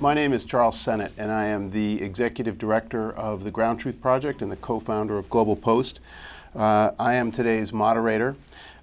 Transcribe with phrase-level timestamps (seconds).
[0.00, 4.00] My name is Charles Sennott, and I am the Executive Director of the Ground Truth
[4.00, 5.98] Project and the co founder of Global Post.
[6.54, 8.36] Uh, I am today's moderator.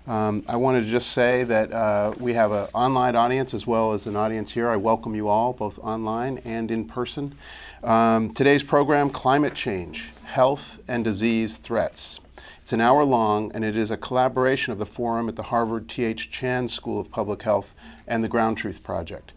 [0.08, 3.94] Um, I wanted to just say that uh, we have an online audience as well
[3.94, 4.68] as an audience here.
[4.68, 7.34] I welcome you all, both online and in person.
[7.82, 12.20] Um, today's program Climate Change, Health and Disease Threats.
[12.62, 15.88] It's an hour long, and it is a collaboration of the forum at the Harvard
[15.88, 16.30] T.H.
[16.30, 17.74] Chan School of Public Health
[18.06, 19.32] and the Ground Truth Project.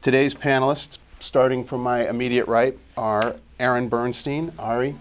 [0.00, 4.94] Today's panelists, starting from my immediate right, are Aaron Bernstein, Ari,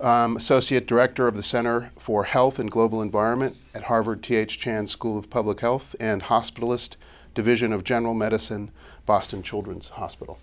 [0.00, 4.58] um, Associate Director of the Center for Health and Global Environment at Harvard T.H.
[4.58, 6.96] Chan School of Public Health and Hospitalist,
[7.34, 8.70] Division of General Medicine,
[9.06, 10.38] Boston Children's Hospital.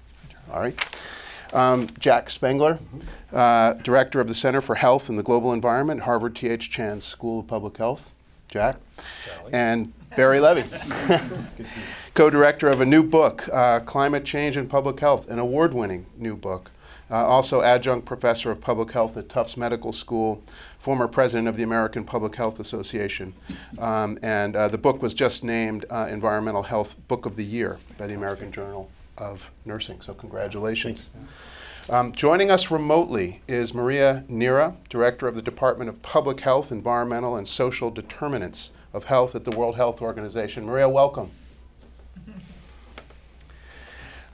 [0.51, 0.73] Ari.
[1.53, 2.79] Um, Jack Spengler,
[3.33, 6.69] uh, Director of the Center for Health and the Global Environment, Harvard T.H.
[6.69, 8.11] Chan School of Public Health.
[8.47, 8.77] Jack.
[9.53, 10.63] And Barry Levy,
[12.13, 16.05] co director of a new book, uh, Climate Change and Public Health, an award winning
[16.17, 16.71] new book.
[17.09, 20.41] Uh, also, adjunct professor of public health at Tufts Medical School,
[20.79, 23.33] former president of the American Public Health Association.
[23.79, 27.79] Um, and uh, the book was just named uh, Environmental Health Book of the Year
[27.97, 29.99] by the American Journal of Nursing.
[29.99, 31.09] So, congratulations.
[31.91, 37.35] Um, joining us remotely is Maria Neira, Director of the Department of Public Health, Environmental,
[37.35, 40.65] and Social Determinants of Health at the World Health Organization.
[40.65, 41.31] Maria, welcome.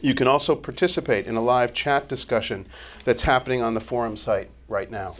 [0.00, 2.66] You can also participate in a live chat discussion
[3.04, 5.16] that's happening on the forum site right now.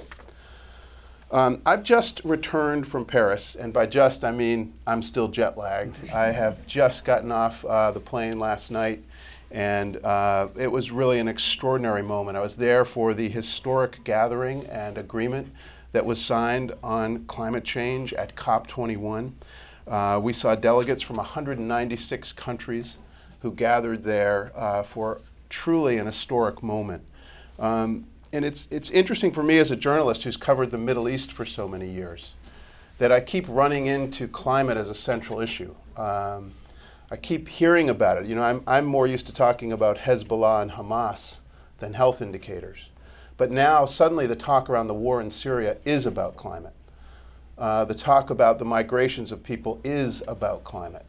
[1.31, 6.09] Um, I've just returned from Paris, and by just I mean I'm still jet lagged.
[6.11, 9.03] I have just gotten off uh, the plane last night,
[9.51, 12.37] and uh, it was really an extraordinary moment.
[12.37, 15.53] I was there for the historic gathering and agreement
[15.93, 19.33] that was signed on climate change at COP21.
[19.87, 22.99] Uh, we saw delegates from 196 countries
[23.41, 27.03] who gathered there uh, for truly an historic moment.
[27.59, 31.33] Um, and it's, it's interesting for me as a journalist who's covered the Middle East
[31.33, 32.35] for so many years
[32.99, 35.75] that I keep running into climate as a central issue.
[35.97, 36.53] Um,
[37.11, 38.27] I keep hearing about it.
[38.27, 41.39] You know, I'm, I'm more used to talking about Hezbollah and Hamas
[41.79, 42.87] than health indicators.
[43.39, 46.75] But now, suddenly, the talk around the war in Syria is about climate.
[47.57, 51.07] Uh, the talk about the migrations of people is about climate.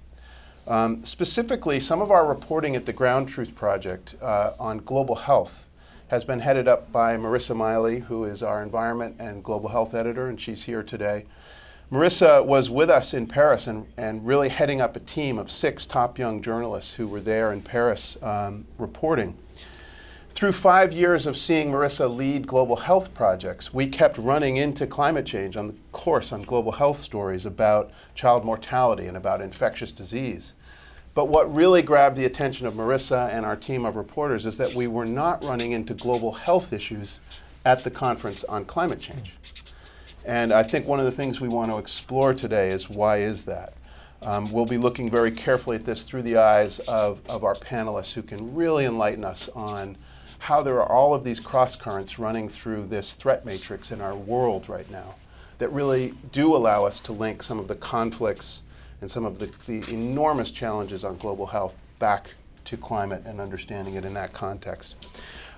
[0.70, 5.66] Um, specifically, some of our reporting at the Ground Truth Project uh, on global health
[6.10, 10.30] has been headed up by Marissa Miley, who is our environment and global health editor,
[10.30, 11.26] and she's here today.
[11.92, 15.88] Marissa was with us in Paris and, and really heading up a team of six
[15.88, 19.36] top young journalists who were there in Paris um, reporting.
[20.30, 25.26] Through five years of seeing Marissa lead global health projects, we kept running into climate
[25.26, 30.54] change on the course on global health stories about child mortality and about infectious disease.
[31.14, 34.74] But what really grabbed the attention of Marissa and our team of reporters is that
[34.74, 37.20] we were not running into global health issues
[37.66, 39.34] at the conference on climate change.
[40.26, 43.46] And I think one of the things we want to explore today is why is
[43.46, 43.74] that?
[44.22, 48.14] Um, we'll be looking very carefully at this through the eyes of, of our panelists
[48.14, 49.98] who can really enlighten us on
[50.40, 54.16] how there are all of these cross currents running through this threat matrix in our
[54.16, 55.16] world right now
[55.58, 58.64] that really do allow us to link some of the conflicts
[59.02, 62.30] and some of the, the enormous challenges on global health back
[62.66, 64.96] to climate and understanding it in that context.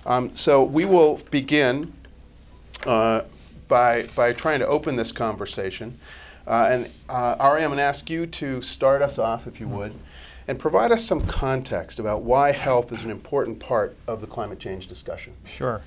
[0.06, 1.92] Um, so we will begin
[2.86, 3.22] uh,
[3.68, 5.98] by, by trying to open this conversation.
[6.46, 9.68] Uh, and uh, Ari, I'm going to ask you to start us off, if you
[9.68, 9.94] would,
[10.48, 14.58] and provide us some context about why health is an important part of the climate
[14.58, 15.34] change discussion.
[15.44, 15.82] Sure.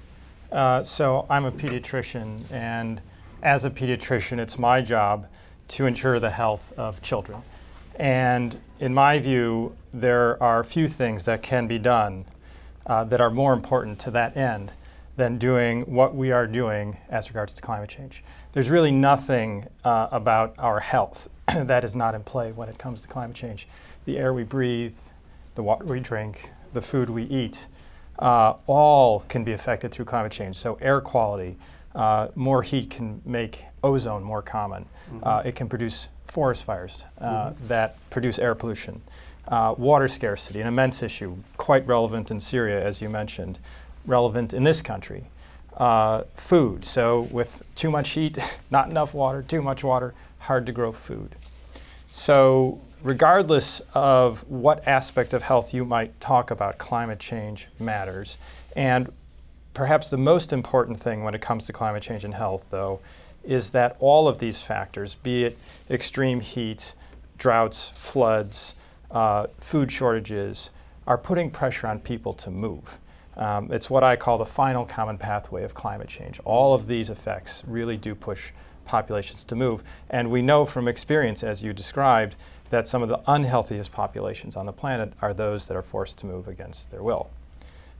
[0.51, 3.01] Uh, so I'm a pediatrician, and
[3.43, 5.27] as a pediatrician, it's my job
[5.69, 7.41] to ensure the health of children.
[7.95, 12.25] And in my view, there are few things that can be done
[12.85, 14.71] uh, that are more important to that end
[15.17, 18.23] than doing what we are doing as regards to climate change.
[18.51, 23.01] There's really nothing uh, about our health that is not in play when it comes
[23.01, 23.67] to climate change.
[24.03, 24.97] The air we breathe,
[25.55, 27.67] the water we drink, the food we eat,
[28.19, 30.57] uh, all can be affected through climate change.
[30.57, 31.57] So, air quality,
[31.93, 34.85] uh, more heat can make ozone more common.
[35.11, 35.47] Mm-hmm.
[35.47, 37.67] it can produce forest fires mm-hmm.
[37.67, 39.01] that produce air pollution.
[39.49, 43.59] water scarcity, an immense issue, quite relevant in Syria, as you mentioned,
[44.05, 45.25] relevant in this country.
[45.77, 46.85] Uh, food.
[46.85, 48.37] So, with too much heat,
[48.71, 51.35] not enough water, too much water, hard to grow food.
[52.13, 58.37] So, regardless of what aspect of health you might talk about, climate change matters.
[58.75, 59.11] And
[59.73, 63.01] perhaps the most important thing when it comes to climate change and health, though,
[63.45, 65.57] is that all of these factors, be it
[65.89, 66.93] extreme heat,
[67.37, 68.75] droughts, floods,
[69.11, 70.69] uh, food shortages,
[71.07, 72.99] are putting pressure on people to move.
[73.37, 76.39] Um, it's what I call the final common pathway of climate change.
[76.45, 78.51] All of these effects really do push
[78.85, 79.83] populations to move.
[80.09, 82.35] And we know from experience, as you described,
[82.69, 86.25] that some of the unhealthiest populations on the planet are those that are forced to
[86.25, 87.29] move against their will.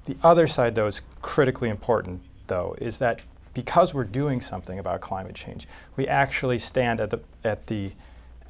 [0.06, 3.22] The other side, though, is critically important, though, is that
[3.56, 7.94] because we're doing something about climate change, we actually stand at the, at the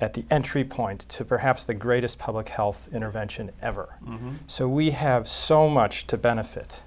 [0.01, 3.95] at the entry point to perhaps the greatest public health intervention ever.
[4.03, 4.31] Mm-hmm.
[4.45, 6.83] So we have so much to benefit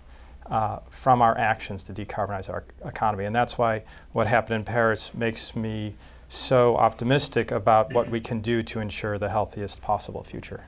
[0.50, 3.24] uh, from our actions to decarbonize our economy.
[3.24, 5.94] And that's why what happened in Paris makes me
[6.28, 10.64] so optimistic about what we can do to ensure the healthiest possible future.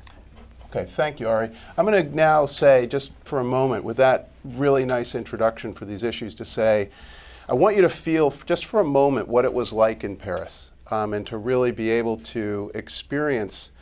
[0.66, 1.50] Okay, thank you, Ari.
[1.76, 5.84] I'm going to now say, just for a moment, with that really nice introduction for
[5.84, 6.90] these issues, to say,
[7.50, 10.70] I want you to feel just for a moment what it was like in Paris
[10.92, 13.72] um, and to really be able to experience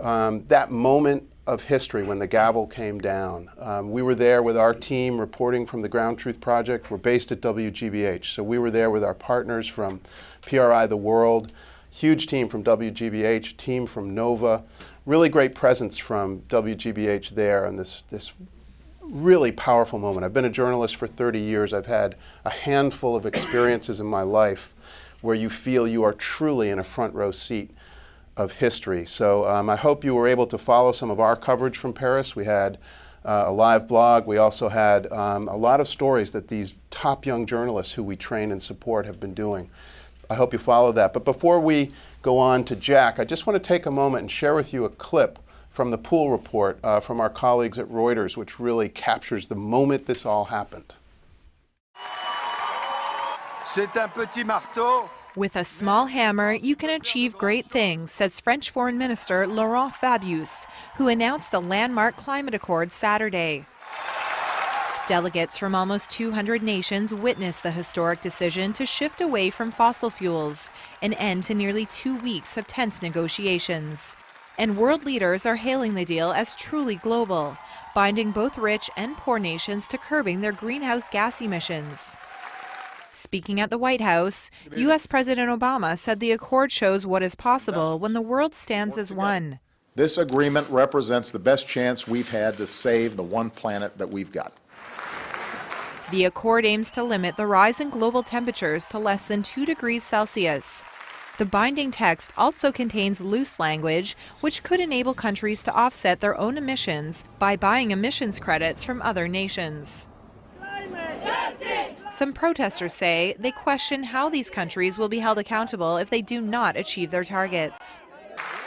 [0.00, 3.50] um, that moment of history when the gavel came down.
[3.58, 6.90] Um, we were there with our team reporting from the Ground Truth Project.
[6.90, 10.00] We're based at WGBH, so we were there with our partners from
[10.40, 11.52] PRI The World,
[11.90, 14.64] huge team from WGBH, team from NOVA,
[15.04, 18.32] really great presence from WGBH there, and this this
[19.08, 20.24] really powerful moment.
[20.24, 21.72] I've been a journalist for 30 years.
[21.72, 24.74] I've had a handful of experiences in my life
[25.20, 27.70] where you feel you are truly in a front row seat
[28.36, 29.04] of history.
[29.04, 32.36] So um, I hope you were able to follow some of our coverage from Paris.
[32.36, 32.78] We had
[33.24, 34.26] uh, a live blog.
[34.26, 38.14] We also had um, a lot of stories that these top young journalists who we
[38.14, 39.68] train and support have been doing.
[40.30, 41.12] I hope you follow that.
[41.12, 41.90] But before we
[42.22, 44.84] go on to Jack, I just want to take a moment and share with you
[44.84, 45.38] a clip
[45.78, 50.06] from the pool report uh, from our colleagues at Reuters, which really captures the moment
[50.06, 50.92] this all happened.
[55.36, 60.66] With a small hammer, you can achieve great things, says French Foreign Minister Laurent Fabius,
[60.96, 63.64] who announced a landmark climate accord Saturday.
[65.06, 70.72] Delegates from almost 200 nations witnessed the historic decision to shift away from fossil fuels,
[71.00, 74.16] an end to nearly two weeks of tense negotiations.
[74.58, 77.56] And world leaders are hailing the deal as truly global,
[77.94, 82.16] binding both rich and poor nations to curbing their greenhouse gas emissions.
[83.12, 85.06] Speaking at the White House, U.S.
[85.06, 89.60] President Obama said the accord shows what is possible when the world stands as one.
[89.94, 94.32] This agreement represents the best chance we've had to save the one planet that we've
[94.32, 94.52] got.
[96.10, 100.02] The accord aims to limit the rise in global temperatures to less than 2 degrees
[100.02, 100.84] Celsius.
[101.38, 106.58] The binding text also contains loose language which could enable countries to offset their own
[106.58, 110.08] emissions by buying emissions credits from other nations.
[112.10, 116.40] Some protesters say they question how these countries will be held accountable if they do
[116.40, 118.00] not achieve their targets.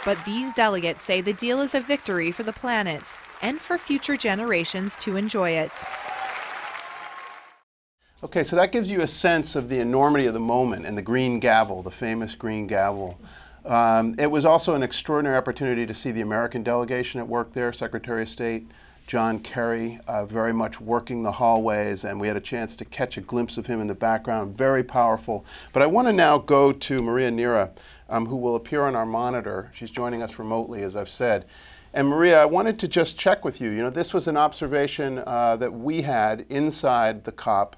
[0.06, 4.16] But these delegates say the deal is a victory for the planet and for future
[4.16, 5.86] generations to enjoy it.
[8.24, 11.02] Okay, so that gives you a sense of the enormity of the moment and the
[11.02, 13.20] green gavel, the famous green gavel.
[13.66, 17.74] Um, it was also an extraordinary opportunity to see the American delegation at work there,
[17.74, 18.68] Secretary of State
[19.08, 23.18] John Kerry, uh, very much working the hallways, and we had a chance to catch
[23.18, 24.58] a glimpse of him in the background.
[24.58, 25.44] Very powerful.
[25.74, 27.72] But I want to now go to Maria Neira,
[28.08, 29.72] um, who will appear on our monitor.
[29.74, 31.46] She's joining us remotely, as I've said.
[31.94, 33.72] And Maria, I wanted to just check with you.
[33.72, 37.76] You know, this was an observation uh, that we had inside the COP.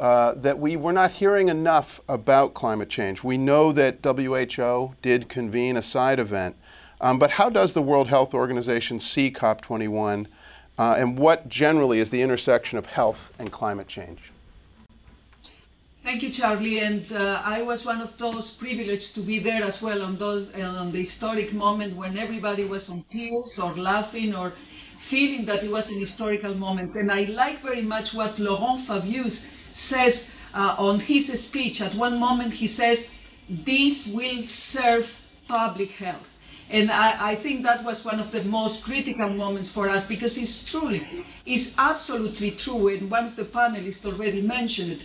[0.00, 3.22] Uh, that we were not hearing enough about climate change.
[3.22, 6.56] We know that WHO did convene a side event,
[7.02, 10.26] um, but how does the World Health Organization see COP21
[10.78, 14.32] uh, and what generally is the intersection of health and climate change?
[16.02, 16.78] Thank you, Charlie.
[16.78, 20.50] And uh, I was one of those privileged to be there as well on those
[20.54, 24.54] on the historic moment when everybody was on tears or laughing or
[24.98, 26.96] feeling that it was an historical moment.
[26.96, 31.80] And I like very much what Laurent Fabius says uh, on his speech.
[31.80, 33.10] At one moment, he says,
[33.48, 36.28] "This will serve public health."
[36.70, 40.38] And I, I, think that was one of the most critical moments for us because
[40.38, 41.04] it's truly,
[41.44, 42.86] it's absolutely true.
[42.86, 45.00] And one of the panelists already mentioned it.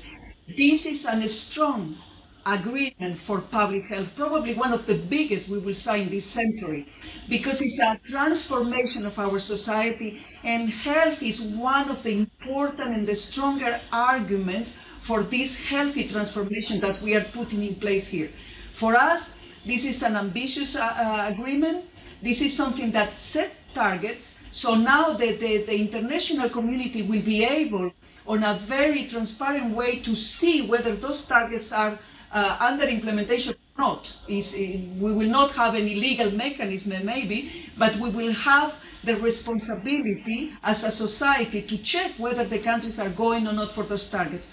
[0.47, 1.97] This is a strong
[2.45, 6.87] agreement for public health, probably one of the biggest we will sign this century,
[7.27, 13.07] because it's a transformation of our society, and health is one of the important and
[13.07, 18.29] the stronger arguments for this healthy transformation that we are putting in place here.
[18.71, 19.35] For us,
[19.65, 21.85] this is an ambitious uh, uh, agreement.
[22.21, 24.39] This is something that set targets.
[24.51, 27.91] So now the, the, the international community will be able,
[28.27, 31.97] on a very transparent way, to see whether those targets are
[32.35, 34.15] uh, under implementation or not.
[34.27, 39.15] Is, uh, we will not have any legal mechanism, maybe, but we will have the
[39.17, 44.09] responsibility as a society to check whether the countries are going or not for those
[44.09, 44.51] targets.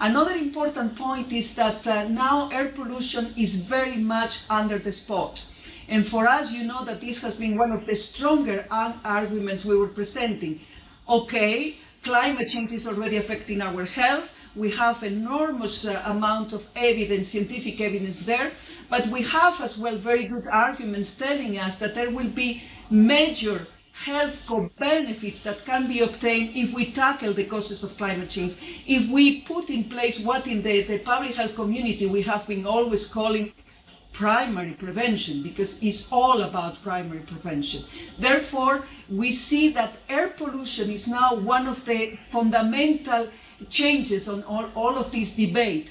[0.00, 5.44] Another important point is that uh, now air pollution is very much under the spot.
[5.88, 9.76] And for us, you know that this has been one of the stronger arguments we
[9.76, 10.60] were presenting.
[11.08, 14.30] Okay, climate change is already affecting our health.
[14.56, 18.52] We have enormous uh, amount of evidence, scientific evidence there,
[18.88, 23.66] but we have as well very good arguments telling us that there will be major
[23.92, 28.56] health benefits that can be obtained if we tackle the causes of climate change,
[28.86, 32.66] if we put in place what in the, the public health community we have been
[32.66, 33.52] always calling
[34.12, 37.82] primary prevention because it's all about primary prevention.
[38.18, 43.28] Therefore, we see that air pollution is now one of the fundamental
[43.70, 45.90] changes on all, all of this debate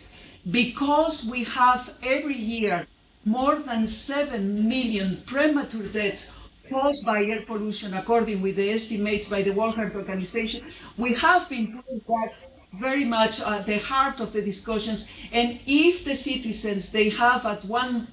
[0.50, 2.86] because we have every year
[3.26, 6.38] more than 7 million premature deaths
[6.70, 10.66] caused by air pollution, according with the estimates by the World Health Organization.
[10.98, 12.36] We have been putting that
[12.74, 15.12] very much at the heart of the discussions.
[15.32, 18.08] And if the citizens, they have at one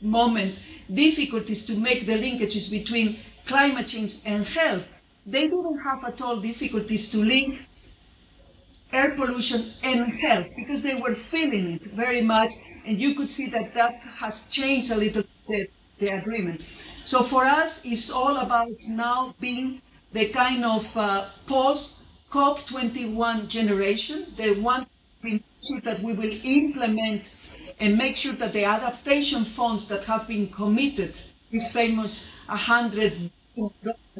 [0.00, 0.58] moment
[0.92, 4.88] difficulties to make the linkages between climate change and health,
[5.26, 7.60] they didn't have at all difficulties to link
[8.92, 12.52] air pollution and health because they were feeling it very much.
[12.84, 16.62] And you could see that that has changed a little bit the agreement.
[17.04, 19.82] So for us, it's all about now being
[20.12, 24.26] the kind of uh, post COP21 generation.
[24.36, 27.30] They want to make sure that we will implement
[27.78, 31.14] and make sure that the adaptation funds that have been committed,
[31.50, 33.30] this famous 100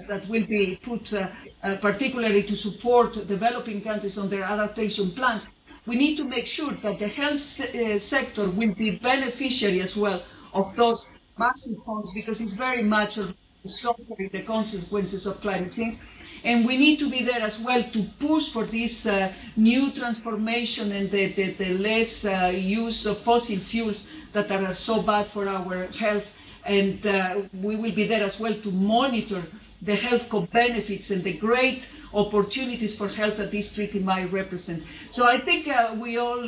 [0.09, 1.29] that will be put uh,
[1.63, 5.51] uh, particularly to support developing countries on their adaptation plans,
[5.87, 10.23] we need to make sure that the health uh, sector will be beneficiary as well
[10.53, 13.19] of those massive funds because it's very much
[13.65, 15.97] suffering the consequences of climate change.
[16.43, 20.91] And we need to be there as well to push for this uh, new transformation
[20.93, 25.49] and the, the, the less uh, use of fossil fuels that are so bad for
[25.49, 26.31] our health.
[26.65, 29.43] And uh, we will be there as well to monitor
[29.83, 34.85] the health benefits and the great opportunities for health that this treaty might represent.
[35.11, 36.47] So I think uh, we all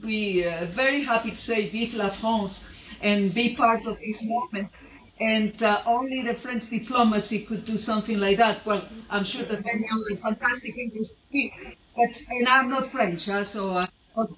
[0.00, 2.68] be uh, very happy to say Vive la France
[3.00, 4.68] and be part of this movement.
[5.20, 8.64] And uh, only the French diplomacy could do something like that.
[8.66, 11.08] Well, I'm sure that many other fantastic English
[11.94, 14.28] but and I'm not French, so uh, but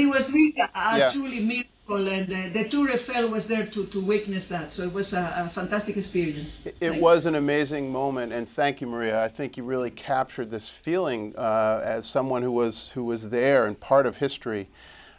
[0.00, 1.10] it was really a, yeah.
[1.10, 4.72] truly miracle, and uh, the Tour Eiffel was there to, to witness that.
[4.72, 6.64] So it was a, a fantastic experience.
[6.66, 9.22] It, it was an amazing moment, and thank you, Maria.
[9.22, 13.66] I think you really captured this feeling uh, as someone who was who was there
[13.66, 14.68] and part of history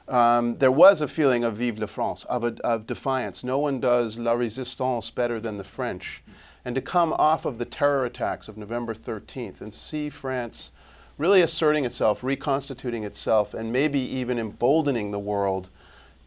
[0.07, 3.43] um, there was a feeling of vive la France, of, a, of defiance.
[3.43, 6.21] No one does la résistance better than the French.
[6.63, 10.71] And to come off of the terror attacks of November 13th and see France
[11.17, 15.69] really asserting itself, reconstituting itself, and maybe even emboldening the world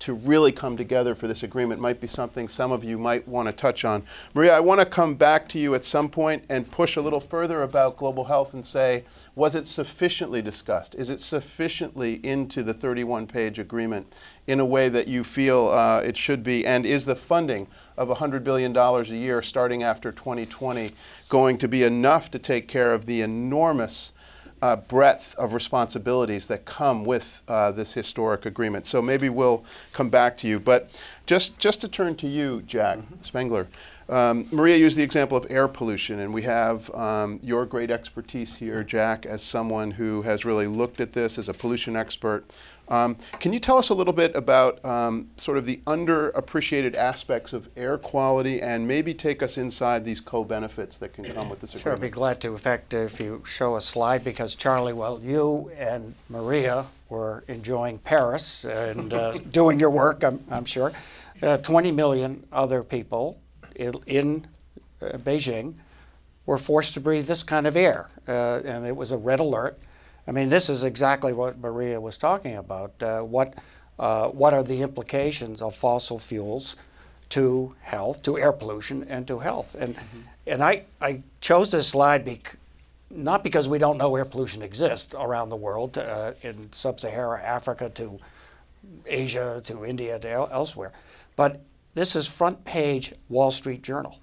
[0.00, 3.46] to really come together for this agreement might be something some of you might want
[3.46, 4.02] to touch on.
[4.34, 7.20] Maria, I want to come back to you at some point and push a little
[7.20, 10.94] further about global health and say, was it sufficiently discussed?
[10.94, 14.12] Is it sufficiently into the 31 page agreement
[14.46, 16.66] in a way that you feel uh, it should be?
[16.66, 20.92] And is the funding of $100 billion a year starting after 2020
[21.28, 24.12] going to be enough to take care of the enormous
[24.62, 28.86] uh, breadth of responsibilities that come with uh, this historic agreement.
[28.86, 30.58] So maybe we'll come back to you.
[30.58, 30.90] But
[31.26, 33.22] just, just to turn to you, Jack mm-hmm.
[33.22, 33.66] Spengler,
[34.08, 38.56] um, Maria used the example of air pollution, and we have um, your great expertise
[38.56, 42.44] here, Jack, as someone who has really looked at this as a pollution expert.
[42.88, 47.52] Um, can you tell us a little bit about um, sort of the underappreciated aspects
[47.52, 51.78] of air quality and maybe take us inside these co-benefits that can come with this
[51.78, 52.48] Sure, I'd be glad to.
[52.52, 57.98] In fact, if you show a slide, because Charlie, well, you and Maria were enjoying
[57.98, 60.92] Paris and uh, doing your work, I'm, I'm sure.
[61.42, 63.38] uh, 20 million other people
[63.76, 64.46] in, in
[65.02, 65.74] uh, Beijing
[66.46, 68.08] were forced to breathe this kind of air.
[68.26, 69.78] Uh, and it was a red alert.
[70.28, 72.92] I mean, this is exactly what Maria was talking about.
[73.02, 73.54] Uh, what,
[73.98, 76.76] uh, what are the implications of fossil fuels
[77.30, 79.74] to health, to air pollution, and to health?
[79.74, 79.96] And,
[80.46, 82.56] and I, I chose this slide bec-
[83.10, 87.42] not because we don't know air pollution exists around the world, uh, in sub Saharan
[87.42, 88.18] Africa to
[89.06, 90.92] Asia to India to el- elsewhere,
[91.36, 91.62] but
[91.94, 94.18] this is front page Wall Street Journal.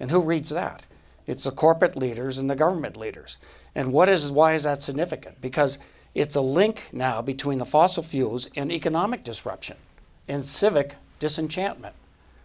[0.00, 0.84] And who reads that?
[1.26, 3.38] It's the corporate leaders and the government leaders.
[3.74, 5.40] And what is why is that significant?
[5.40, 5.78] Because
[6.14, 9.76] it's a link now between the fossil fuels and economic disruption
[10.28, 11.94] and civic disenchantment.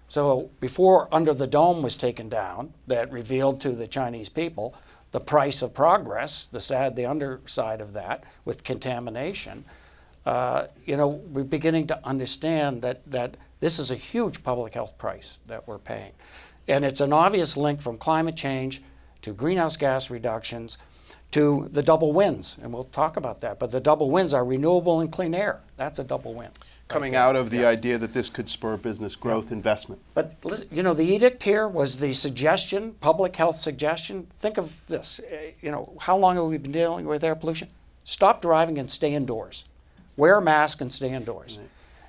[0.08, 4.74] So before Under the Dome was taken down, that revealed to the Chinese people
[5.12, 9.66] the price of progress, the sad, the underside of that, with contamination.
[10.26, 14.98] Uh, you know, we're beginning to understand that that this is a huge public health
[14.98, 16.12] price that we're paying,
[16.68, 18.82] and it's an obvious link from climate change
[19.22, 20.78] to greenhouse gas reductions
[21.32, 23.60] to the double wins, and we'll talk about that.
[23.60, 25.60] But the double wins are renewable and clean air.
[25.78, 26.50] That's a double win.
[26.88, 30.02] Coming out of the idea that this could spur business growth, investment.
[30.16, 34.26] But listen, you know, the edict here was the suggestion, public health suggestion.
[34.40, 35.22] Think of this.
[35.30, 37.68] eh, You know, how long have we been dealing with air pollution?
[38.06, 39.66] Stop driving and stay indoors.
[40.18, 41.60] Wear a mask and stay indoors.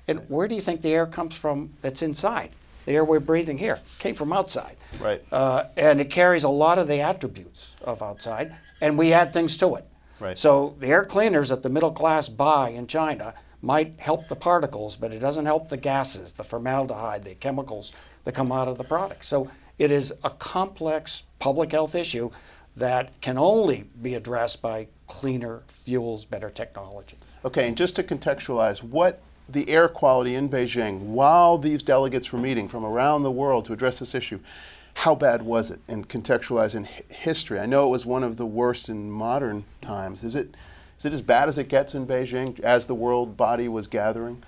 [0.07, 2.49] And where do you think the air comes from that's inside?
[2.85, 4.77] The air we're breathing here came from outside.
[4.99, 5.23] Right.
[5.31, 9.55] Uh, and it carries a lot of the attributes of outside, and we add things
[9.57, 9.87] to it.
[10.19, 10.37] Right.
[10.37, 14.95] So the air cleaners that the middle class buy in China might help the particles,
[14.95, 18.83] but it doesn't help the gases, the formaldehyde, the chemicals that come out of the
[18.83, 19.23] product.
[19.23, 22.31] So it is a complex public health issue
[22.75, 27.17] that can only be addressed by cleaner fuels, better technology.
[27.43, 32.39] Okay, and just to contextualize, what the air quality in Beijing while these delegates were
[32.39, 34.39] meeting from around the world to address this issue,
[34.93, 35.79] how bad was it?
[35.87, 37.59] And contextualize in hi- history.
[37.59, 40.23] I know it was one of the worst in modern times.
[40.23, 40.55] Is it,
[40.99, 44.43] is it as bad as it gets in Beijing as the world body was gathering?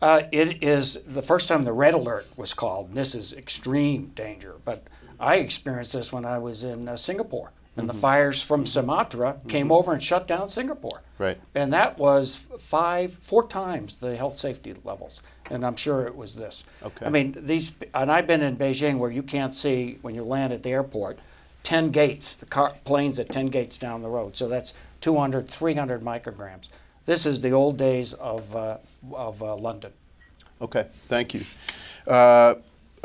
[0.00, 4.10] Uh, it is the first time the red alert was called, and this is extreme
[4.16, 4.56] danger.
[4.64, 4.88] But
[5.20, 9.70] I experienced this when I was in uh, Singapore, and the fires from Sumatra came
[9.70, 11.02] over and shut down Singapore.
[11.18, 11.38] Right.
[11.54, 16.34] And that was five, four times the health safety levels, and I'm sure it was
[16.34, 16.64] this.
[16.82, 17.06] Okay.
[17.06, 20.52] I mean, these, and I've been in Beijing where you can't see when you land
[20.52, 21.18] at the airport.
[21.62, 24.34] 10 gates, the car, planes at 10 gates down the road.
[24.36, 26.70] So that's 200, 300 micrograms.
[27.06, 28.78] This is the old days of, uh,
[29.12, 29.92] of uh, London.
[30.60, 31.44] Okay, thank you.
[32.06, 32.54] Uh,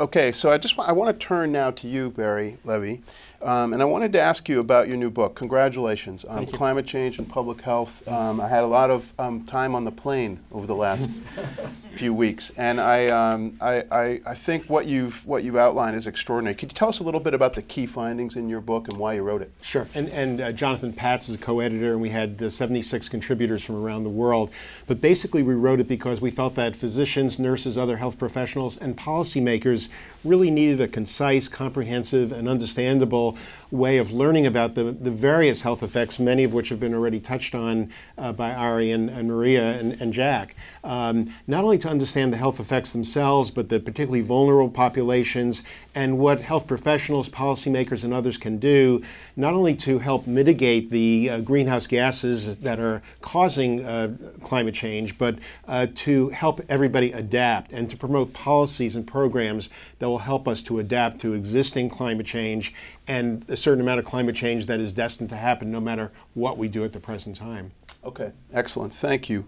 [0.00, 3.02] okay, so I just wa- I want to turn now to you, Barry Levy,
[3.40, 5.36] um, and I wanted to ask you about your new book.
[5.36, 8.06] Congratulations on climate change and public health.
[8.08, 11.08] Um, I had a lot of um, time on the plane over the last
[11.96, 16.08] few weeks, and I, um, I, I, I think what you've what you've outlined is
[16.08, 16.56] extraordinary.
[16.56, 18.96] Could you tell us a little bit about the key findings in your book and
[18.98, 19.52] why you wrote it?
[19.62, 19.86] Sure.
[19.94, 23.62] And, and uh, Jonathan Patz is a co editor, and we had uh, 76 contributors
[23.62, 24.50] from around the world.
[24.86, 28.96] But basically, we wrote it because we felt that physicians, nurses, other health professionals, and
[28.96, 29.88] policymakers
[30.24, 33.38] really needed a concise, comprehensive, and understandable people
[33.70, 37.20] way of learning about the, the various health effects, many of which have been already
[37.20, 40.56] touched on uh, by Ari and, and Maria and, and Jack.
[40.84, 45.62] Um, not only to understand the health effects themselves, but the particularly vulnerable populations
[45.94, 49.02] and what health professionals, policymakers, and others can do,
[49.36, 55.18] not only to help mitigate the uh, greenhouse gases that are causing uh, climate change,
[55.18, 60.48] but uh, to help everybody adapt and to promote policies and programs that will help
[60.48, 62.72] us to adapt to existing climate change
[63.08, 66.68] and certain amount of climate change that is destined to happen no matter what we
[66.68, 67.72] do at the present time.
[68.04, 68.94] Okay, excellent.
[68.94, 69.44] Thank you.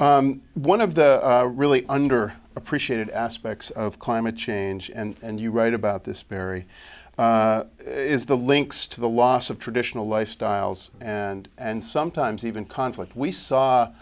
[0.00, 5.74] Um, one of the uh, really underappreciated aspects of climate change, and, and you write
[5.74, 6.64] about this, Barry,
[7.18, 13.14] uh, is the links to the loss of traditional lifestyles and, and sometimes even conflict.
[13.14, 13.92] We saw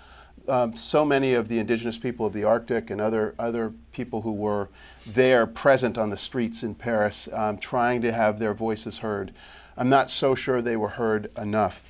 [0.47, 4.33] um, so many of the indigenous people of the Arctic and other, other people who
[4.33, 4.69] were
[5.15, 9.33] there present on the streets in Paris um, trying to have their voices heard.
[9.77, 11.83] I'm not so sure they were heard enough.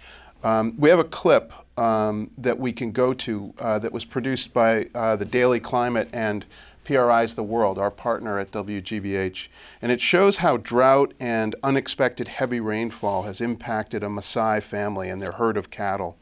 [0.44, 4.52] Um, we have a clip um, that we can go to uh, that was produced
[4.52, 6.46] by uh, the Daily Climate and
[6.84, 9.48] PRI's The World, our partner at WGBH.
[9.82, 15.20] And it shows how drought and unexpected heavy rainfall has impacted a Maasai family and
[15.20, 16.16] their herd of cattle.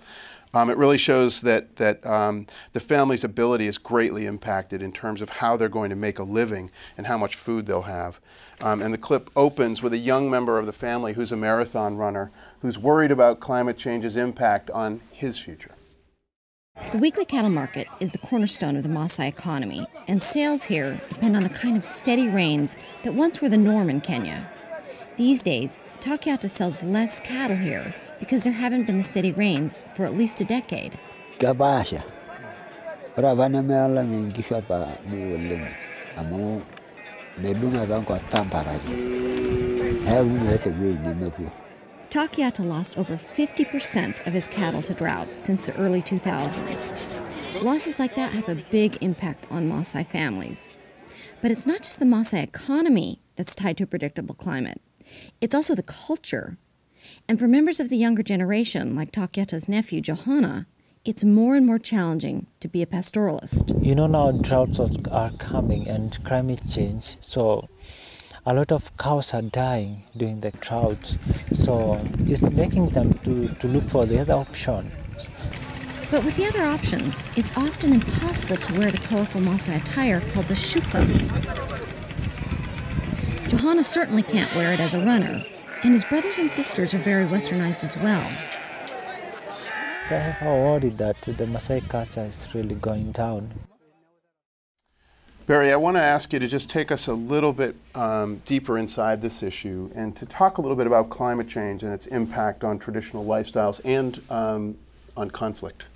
[0.57, 5.21] Um, it really shows that, that um, the family's ability is greatly impacted in terms
[5.21, 8.19] of how they're going to make a living and how much food they'll have.
[8.62, 11.99] Um, and the clip opens with a young member of the family who's a marathon
[11.99, 12.31] runner
[12.62, 15.73] who's worried about climate change's impact on his future.
[16.90, 21.37] The weekly cattle market is the cornerstone of the Maasai economy, and sales here depend
[21.37, 24.51] on the kind of steady rains that once were the norm in Kenya.
[25.19, 30.05] These days, Takiata sells less cattle here because there haven't been the steady rains for
[30.05, 30.98] at least a decade.
[31.38, 32.02] Gabasha.
[33.16, 35.72] Ravana mela mingisha pa ni woleng.
[36.16, 36.62] Amo
[37.38, 40.07] medunga bang ko tamparari.
[40.07, 41.31] Have you had a good ni
[42.11, 46.92] Takiata lost over 50% of his cattle to drought since the early 2000s.
[47.62, 50.70] Losses like that have a big impact on Maasai families.
[51.42, 54.81] But it's not just the Maasai economy that's tied to a predictable climate,
[55.40, 56.57] it's also the culture.
[57.29, 60.67] And for members of the younger generation, like Takiata's nephew, Johanna,
[61.05, 63.85] it's more and more challenging to be a pastoralist.
[63.85, 67.69] You know, now droughts are coming and climate change, so
[68.45, 71.19] a lot of cows are dying during the droughts.
[71.53, 74.93] So it's making them to, to look for the other options.
[76.12, 80.47] But with the other options, it's often impossible to wear the colorful Maasai attire called
[80.47, 81.07] the shuka.
[83.49, 85.45] Johanna certainly can't wear it as a runner,
[85.87, 88.29] and his brothers and sisters are very westernized as well.
[90.05, 93.55] So I have a worry that the Maasai culture is really going down.
[95.46, 98.79] Barry, I want to ask you to just take us a little bit um, deeper
[98.79, 102.64] inside this issue and to talk a little bit about climate change and its impact
[102.64, 104.77] on traditional lifestyles and um,
[105.16, 105.87] on conflict.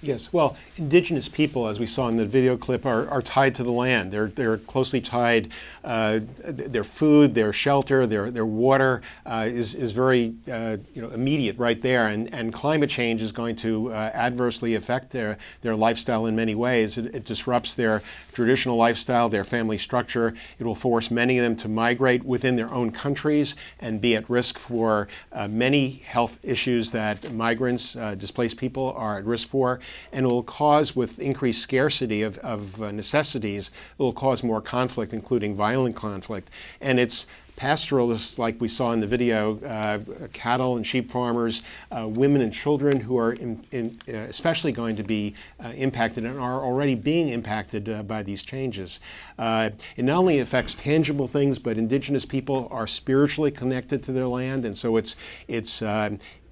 [0.00, 3.64] Yes, well, indigenous people, as we saw in the video clip, are, are tied to
[3.64, 4.12] the land.
[4.12, 5.50] They're, they're closely tied.
[5.82, 11.08] Uh, their food, their shelter, their, their water uh, is, is very uh, you know,
[11.08, 12.06] immediate right there.
[12.06, 16.54] And, and climate change is going to uh, adversely affect their, their lifestyle in many
[16.54, 16.96] ways.
[16.96, 20.32] It, it, disrupts their traditional lifestyle, their family structure.
[20.58, 24.30] It will force many of them to migrate within their own countries and be at
[24.30, 29.80] risk for uh, many health issues that migrants, uh, displaced people, are at risk for
[30.12, 34.60] and it will cause, with increased scarcity of, of uh, necessities, it will cause more
[34.60, 36.50] conflict, including violent conflict.
[36.80, 37.26] And it's
[37.58, 39.98] pastoralists, like we saw in the video, uh,
[40.32, 44.94] cattle and sheep farmers, uh, women and children who are in, in, uh, especially going
[44.94, 49.00] to be uh, impacted and are already being impacted uh, by these changes.
[49.40, 54.28] Uh, it not only affects tangible things, but indigenous people are spiritually connected to their
[54.28, 55.16] land, and so it's
[55.48, 55.82] it's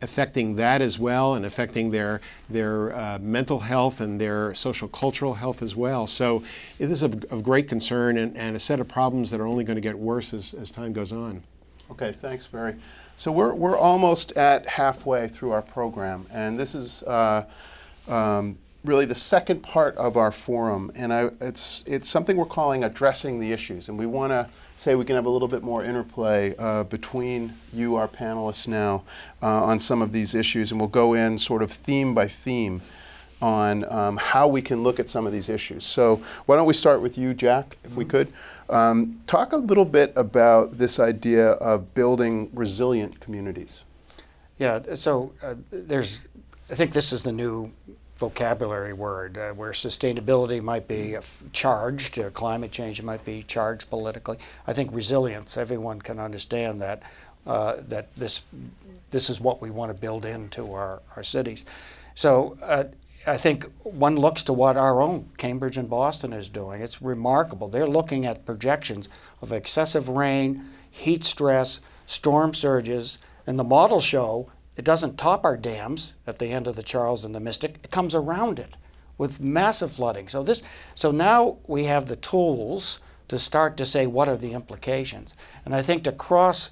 [0.02, 5.34] affecting that as well and affecting their, their uh, mental health and their social cultural
[5.34, 6.06] health as well.
[6.06, 6.42] So
[6.78, 9.64] it is of, of great concern and, and, a set of problems that are only
[9.64, 11.42] going to get worse as, as time goes on.
[11.90, 12.74] Okay, thanks, Barry.
[13.16, 17.46] So we're, we're almost at halfway through our program, and this is uh,
[18.08, 22.84] um, really the second part of our forum, and I, it's, it's something we're calling
[22.84, 25.84] addressing the issues, and we want to say we can have a little bit more
[25.84, 29.02] interplay uh, between you, our panelists now,
[29.42, 32.80] uh, on some of these issues, and we'll go in sort of theme by theme
[33.42, 35.84] on um, how we can look at some of these issues.
[35.84, 38.10] So why don't we start with you, Jack, if we mm-hmm.
[38.10, 38.32] could.
[38.70, 43.82] Um, talk a little bit about this idea of building resilient communities.
[44.58, 46.28] Yeah, so uh, there's,
[46.70, 47.72] I think this is the new
[48.16, 51.16] vocabulary word, uh, where sustainability might be
[51.52, 54.38] charged, uh, climate change might be charged politically.
[54.66, 57.02] I think resilience, everyone can understand that
[57.46, 58.42] uh, that this
[59.10, 61.64] this is what we want to build into our, our cities.
[62.14, 62.84] So uh,
[63.26, 66.80] I think one looks to what our own Cambridge and Boston is doing.
[66.80, 67.68] It's remarkable.
[67.68, 69.08] They're looking at projections
[69.42, 75.56] of excessive rain, heat stress, storm surges, and the models show it doesn't top our
[75.56, 77.78] dams at the end of the Charles and the Mystic.
[77.82, 78.76] It comes around it
[79.18, 80.28] with massive flooding.
[80.28, 80.62] So this,
[80.94, 85.34] so now we have the tools to start to say what are the implications.
[85.64, 86.70] And I think to cross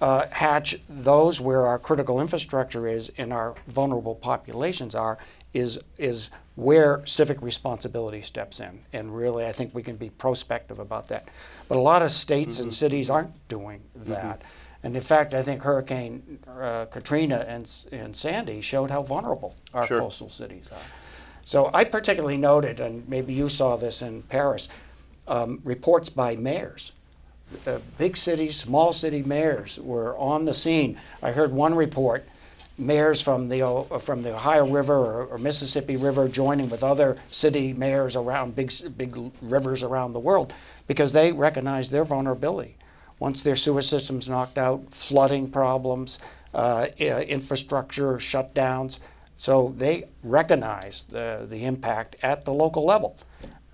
[0.00, 5.18] uh, hatch those where our critical infrastructure is and our vulnerable populations are
[5.52, 8.80] is is where civic responsibility steps in.
[8.92, 11.28] And really, I think we can be prospective about that.
[11.68, 12.64] But a lot of states mm-hmm.
[12.64, 14.40] and cities aren't doing that.
[14.40, 14.48] Mm-hmm.
[14.84, 19.86] And in fact, I think Hurricane uh, Katrina and, and Sandy showed how vulnerable our
[19.86, 19.98] sure.
[19.98, 20.78] coastal cities are.
[21.44, 24.68] So I particularly noted, and maybe you saw this in Paris,
[25.26, 26.92] um, reports by mayors.
[27.66, 30.98] Uh, big cities, small city mayors were on the scene.
[31.22, 32.26] I heard one report
[32.76, 37.16] mayors from the uh, from the Ohio River or, or, Mississippi River joining with other
[37.30, 40.52] city mayors around big big rivers around the world
[40.88, 42.76] because they recognize their vulnerability
[43.18, 46.18] once their sewer system's knocked out, flooding problems,
[46.52, 48.98] uh, infrastructure shutdowns.
[49.34, 53.16] So they recognize the, the impact at the local level.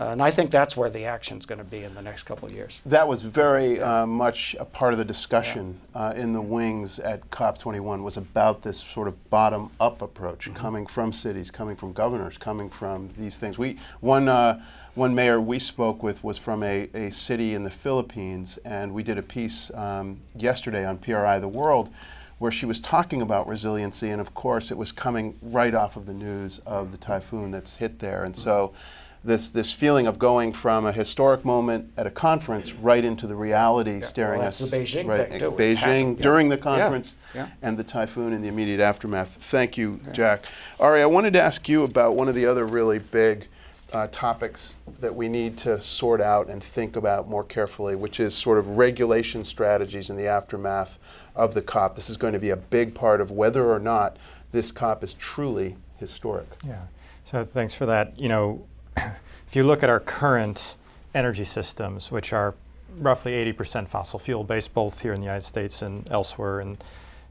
[0.01, 2.49] Uh, and I think that's where the action's going to be in the next couple
[2.49, 2.81] of years.
[2.87, 7.31] That was very uh, much a part of the discussion uh, in the wings at
[7.31, 10.55] COP21 was about this sort of bottom-up approach, Mm-hmm.
[10.55, 13.59] coming from cities, coming from governors, coming from these things.
[13.59, 14.63] We one uh,
[14.95, 19.03] one mayor we spoke with was from a, a city in the Philippines, and we
[19.03, 21.91] did a piece um, yesterday on PRI the World
[22.39, 26.07] where she was talking about resiliency, and of course, it was coming right off of
[26.07, 28.25] the news of the typhoon that's hit there.
[28.25, 28.73] And so,
[29.23, 33.35] this this feeling of going from a historic moment at a conference right into the
[33.35, 35.51] reality staring well, that's us the Beijing right thing, too.
[35.51, 36.23] Beijing yeah.
[36.23, 37.49] during the conference yeah.
[37.63, 39.37] and the typhoon and the immediate aftermath.
[39.43, 40.45] Thank you, Jack.
[40.79, 43.47] Ari, I wanted to ask you about one of the other really big
[43.93, 48.35] uh, topics that we need to sort out and think about more carefully, which is
[48.35, 50.99] sort of regulation strategies in the aftermath
[51.35, 51.97] of the COP.
[51.97, 54.17] This is going to be a big part of whether or not
[54.53, 56.47] this COP is truly historic.
[56.67, 56.83] Yeah.
[57.25, 58.19] So thanks for that.
[58.19, 60.77] You know, if you look at our current
[61.15, 62.55] energy systems, which are
[62.99, 66.79] roughly 80% fossil fuel based, both here in the United States and elsewhere in,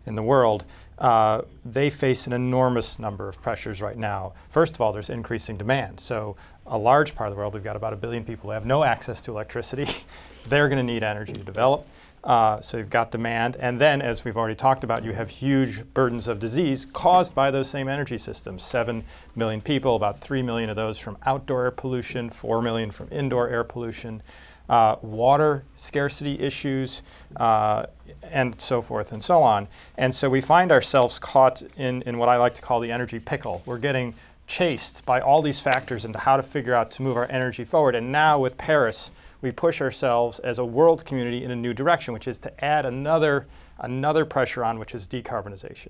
[0.05, 0.65] in the world,
[0.99, 4.33] uh, they face an enormous number of pressures right now.
[4.49, 5.99] First of all, there's increasing demand.
[5.99, 6.35] So,
[6.67, 8.83] a large part of the world, we've got about a billion people who have no
[8.83, 9.87] access to electricity.
[10.47, 11.87] They're going to need energy to develop.
[12.23, 15.84] Uh, so you've got demand, and then, as we've already talked about, you have huge
[15.93, 18.62] burdens of disease caused by those same energy systems.
[18.62, 19.03] Seven
[19.36, 23.47] million people, about three million of those from outdoor air pollution, four million from indoor
[23.47, 24.21] air pollution,
[24.67, 27.01] uh, water scarcity issues,
[27.38, 27.86] uh,
[28.23, 29.67] and so forth and so on.
[29.97, 33.19] And so we find ourselves caught in, in what I like to call the energy
[33.19, 33.63] pickle.
[33.65, 34.13] We're getting
[34.45, 37.95] chased by all these factors into how to figure out to move our energy forward.
[37.95, 42.13] And now with Paris, we push ourselves as a world community in a new direction,
[42.13, 43.47] which is to add another,
[43.78, 45.89] another pressure on, which is decarbonization.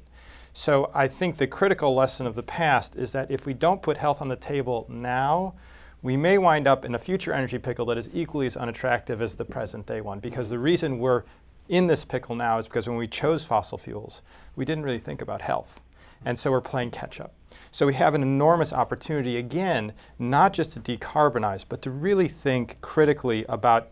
[0.53, 3.97] So I think the critical lesson of the past is that if we don't put
[3.97, 5.55] health on the table now,
[6.01, 9.35] we may wind up in a future energy pickle that is equally as unattractive as
[9.35, 10.19] the present day one.
[10.19, 11.23] Because the reason we're
[11.67, 14.21] in this pickle now is because when we chose fossil fuels,
[14.55, 15.81] we didn't really think about health.
[16.25, 17.33] And so we're playing catch up.
[17.71, 22.79] So we have an enormous opportunity, again, not just to decarbonize, but to really think
[22.81, 23.89] critically about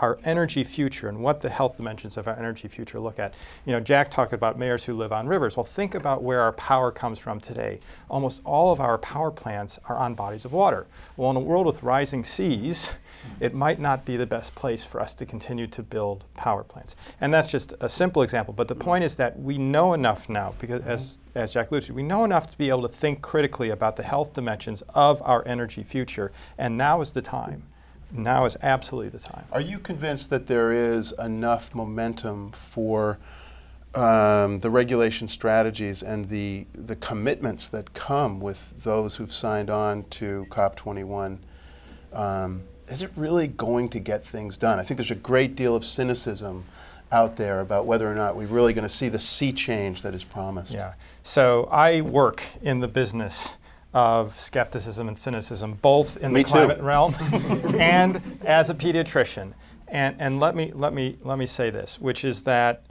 [0.00, 3.34] our energy future and what the health dimensions of our energy future look at.
[3.64, 5.56] You know, Jack talked about mayors who live on rivers.
[5.56, 7.80] Well, think about where our power comes from today.
[8.08, 10.86] Almost all of our power plants are on bodies of water.
[11.16, 12.90] Well, in a world with rising seas,
[13.40, 16.94] it might not be the best place for us to continue to build power plants.
[17.20, 18.54] And that's just a simple example.
[18.54, 21.94] But the point is that we know enough now, because as, as Jack alluded to,
[21.94, 25.46] we know enough to be able to think critically about the health dimensions of our
[25.46, 26.32] energy future.
[26.56, 27.64] And now is the time.
[28.10, 29.44] Now is absolutely the time.
[29.52, 33.18] Are you convinced that there is enough momentum for
[33.94, 40.04] um, the regulation strategies and the, the commitments that come with those who've signed on
[40.10, 41.38] to COP21?
[42.12, 44.78] Um, is it really going to get things done?
[44.78, 46.64] I think there's a great deal of cynicism
[47.10, 50.14] out there about whether or not we're really going to see the sea change that
[50.14, 50.70] is promised.
[50.70, 50.94] Yeah.
[51.22, 53.56] So I work in the business
[53.94, 56.52] of skepticism and cynicism, both in Me the too.
[56.52, 57.14] climate realm
[57.78, 59.54] and as a pediatrician.
[59.88, 62.84] And, and let, me, let, me, let me say this, which is that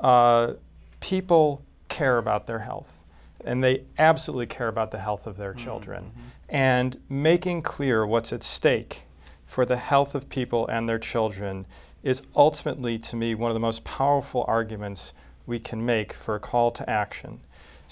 [0.00, 0.54] uh,
[1.00, 3.02] people care about their health,
[3.44, 6.12] and they absolutely care about the health of their children.
[6.48, 9.04] And making clear what's at stake
[9.46, 11.66] for the health of people and their children
[12.02, 15.14] is ultimately, to me, one of the most powerful arguments
[15.46, 17.40] we can make for a call to action.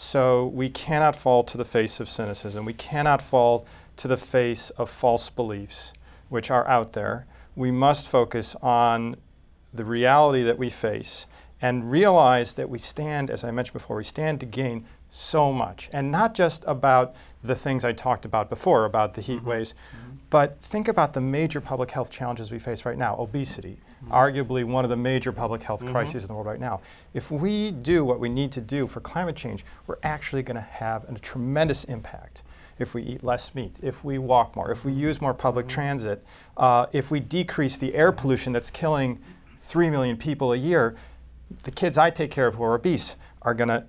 [0.03, 2.65] So we cannot fall to the face of cynicism.
[2.65, 3.67] We cannot fall
[3.99, 5.93] to the face of false beliefs,
[6.31, 7.27] which are out there.
[7.55, 9.17] We must focus on
[9.75, 11.27] the reality that we face
[11.61, 15.91] and realize that we stand, as I mentioned before, we stand to gain so much.
[15.93, 19.51] And not just about the things I talked about before, about the heat mm-hmm.
[19.51, 19.75] waves,
[20.31, 24.13] but think about the major public health challenges we face right now obesity, mm-hmm.
[24.13, 25.93] arguably one of the major public health mm-hmm.
[25.93, 26.81] crises in the world right now.
[27.15, 30.61] If we do what we need to do for climate change, we're actually going to
[30.61, 32.45] have a tremendous impact.
[32.79, 35.75] If we eat less meat, if we walk more, if we use more public mm-hmm.
[35.75, 36.25] transit,
[36.57, 39.21] uh, if we decrease the air pollution that's killing
[39.63, 40.97] 3 million people a year,
[41.65, 43.85] the kids I take care of who are obese are going to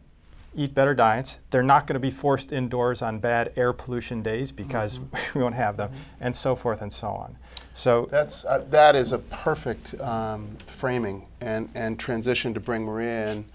[0.56, 1.40] eat better diets.
[1.50, 5.00] They're not going to be forced indoors on bad air pollution days because
[5.36, 7.38] we won't have them, and so forth and so on.
[7.74, 13.32] So That's, uh, that is a perfect um, framing and, and transition to bring Maria
[13.32, 13.46] in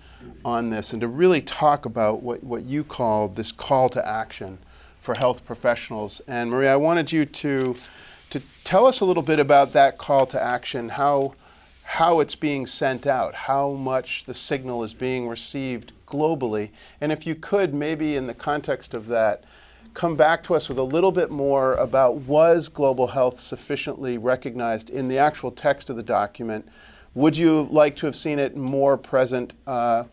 [0.45, 4.59] on this and to really talk about what, what you call this call to action
[5.01, 6.21] for health professionals.
[6.27, 7.77] And Maria, I wanted you to,
[8.31, 11.35] to tell us a little bit about that call to action, how,
[11.87, 16.71] how it's being sent out, how much the signal is being received globally.
[17.01, 19.45] And if you could, maybe in the context of that,
[19.95, 24.91] come back to us with a little bit more about was global health sufficiently recognized
[24.91, 26.69] in the actual text of the document?
[27.15, 30.05] Would you like to have seen it more present uh,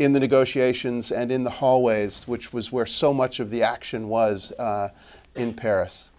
[0.00, 4.08] in the negotiations and in the hallways, which was where so much of the action
[4.08, 4.88] was uh,
[5.36, 6.10] in Paris?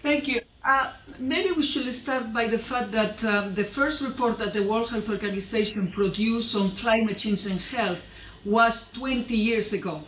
[0.00, 0.40] Thank you.
[0.66, 4.64] Uh, maybe we should start by the fact that um, the first report that the
[4.64, 8.00] World Health Organization produced on climate change and health
[8.44, 10.02] was 20 years ago.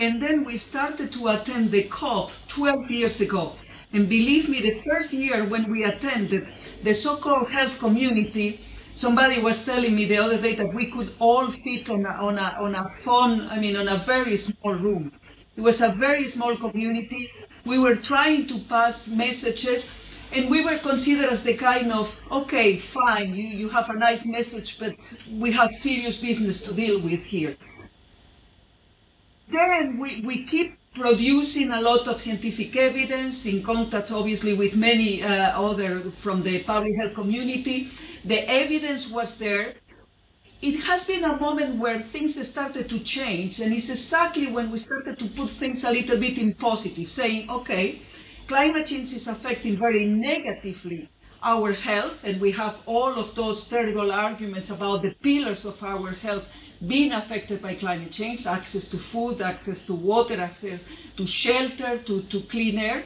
[0.00, 3.52] And then we started to attend the COP 12 years ago.
[3.92, 6.48] And believe me, the first year when we attended,
[6.82, 8.58] the so-called health community,
[8.96, 12.38] somebody was telling me the other day that we could all fit on a, on
[12.38, 15.12] a, on a phone, I mean, on a very small room.
[15.56, 17.30] It was a very small community
[17.64, 19.98] we were trying to pass messages
[20.32, 24.26] and we were considered as the kind of, okay, fine, you, you have a nice
[24.26, 24.96] message, but
[25.30, 27.54] we have serious business to deal with here.
[29.48, 35.22] Then we, we keep producing a lot of scientific evidence in contact, obviously, with many
[35.22, 37.88] uh, other from the public health community.
[38.24, 39.74] The evidence was there
[40.62, 44.78] it has been a moment where things started to change, and it's exactly when we
[44.78, 47.98] started to put things a little bit in positive, saying, okay,
[48.46, 51.08] climate change is affecting very negatively
[51.42, 56.10] our health, and we have all of those terrible arguments about the pillars of our
[56.10, 56.48] health
[56.86, 60.80] being affected by climate change access to food, access to water, access
[61.16, 63.04] to shelter, to, to clean air.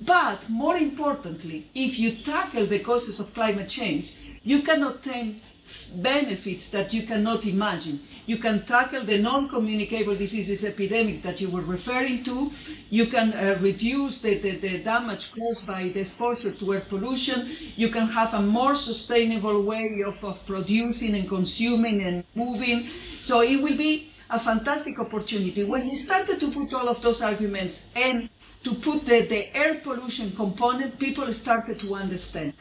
[0.00, 5.40] But more importantly, if you tackle the causes of climate change, you can obtain
[5.96, 8.00] benefits that you cannot imagine.
[8.26, 12.50] You can tackle the non-communicable diseases epidemic that you were referring to.
[12.90, 17.48] You can uh, reduce the, the, the, damage caused by the exposure to air pollution.
[17.76, 22.88] You can have a more sustainable way of, of producing and consuming and moving.
[23.20, 25.64] So it will be a fantastic opportunity.
[25.64, 28.28] When we started to put all of those arguments and
[28.64, 32.52] to put the, the air pollution component, people started to understand.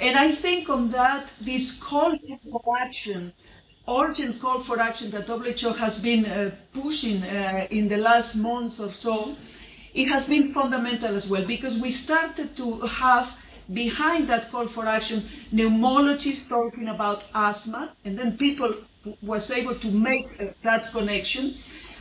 [0.00, 2.16] And I think on that, this call
[2.50, 3.34] for action,
[3.86, 8.80] urgent call for action that WHO has been uh, pushing uh, in the last months
[8.80, 9.34] or so,
[9.92, 13.36] it has been fundamental as well because we started to have
[13.74, 15.20] behind that call for action
[15.54, 18.72] pneumologists talking about asthma, and then people
[19.22, 21.54] was able to make uh, that connection.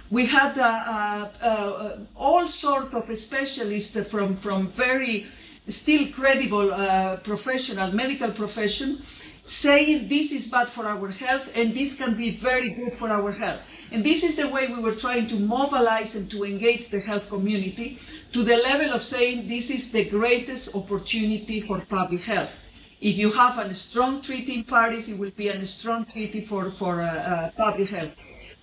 [0.10, 5.28] We had uh, uh, uh, all sorts of specialists from, from very
[5.70, 9.00] still credible uh, professional, medical profession,
[9.46, 13.32] saying this is bad for our health and this can be very good for our
[13.32, 13.62] health.
[13.92, 17.30] And this is the way we were trying to mobilize and to engage the health
[17.30, 17.98] community
[18.34, 22.66] to the level of saying this is the greatest opportunity for public health.
[23.02, 26.66] If you have a strong treaty in Paris, it will be a strong treaty for,
[26.66, 28.12] for uh, uh, public health.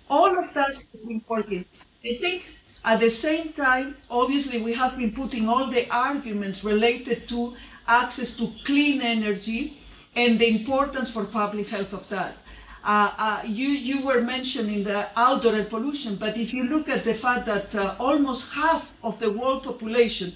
[0.08, 1.66] All of that is important.
[2.04, 2.44] I think
[2.86, 7.54] at the same time, obviously, we have been putting all the arguments related to
[7.88, 9.72] access to clean energy
[10.14, 12.36] and the importance for public health of that.
[12.84, 17.02] Uh, uh, you, you were mentioning the outdoor air pollution, but if you look at
[17.02, 20.32] the fact that uh, almost half of the world population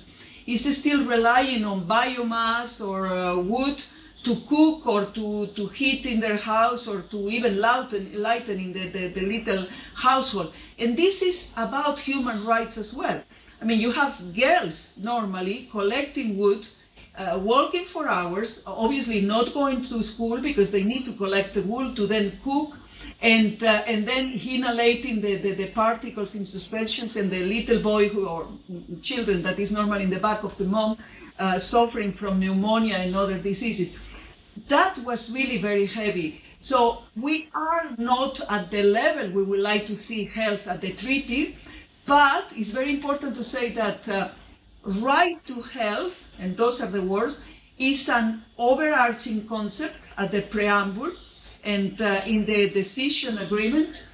[0.48, 3.80] is still relying on biomass or uh, wood
[4.24, 8.72] to cook or to, to heat in their house or to even lighten, lighten in
[8.72, 10.52] the, the, the little household.
[10.78, 13.22] And this is about human rights as well.
[13.60, 16.66] I mean, you have girls normally collecting wood,
[17.16, 21.62] uh, working for hours, obviously not going to school because they need to collect the
[21.62, 22.76] wood to then cook
[23.22, 28.08] and uh, and then inhalating the, the, the, particles in suspensions and the little boy
[28.08, 28.48] who or
[29.02, 30.96] children that is normally in the back of the mom
[31.38, 34.09] uh, suffering from pneumonia and other diseases
[34.68, 36.42] that was really very heavy.
[36.60, 40.92] So we are not at the level we would like to see health at the
[40.92, 41.56] treaty,
[42.06, 44.28] but it's very important to say that uh,
[44.84, 47.44] right to health, and those are the words,
[47.78, 51.10] is an overarching concept at the preamble
[51.64, 54.04] and uh, in the decision agreement.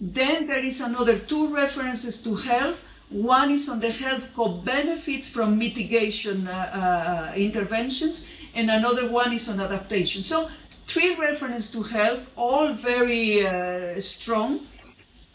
[0.00, 2.84] Then there is another two references to health.
[3.10, 9.48] One is on the health co-benefits from mitigation uh, uh interventions, and another one is
[9.48, 10.22] on adaptation.
[10.22, 10.48] So
[10.86, 14.60] three references to health, all very uh, strong.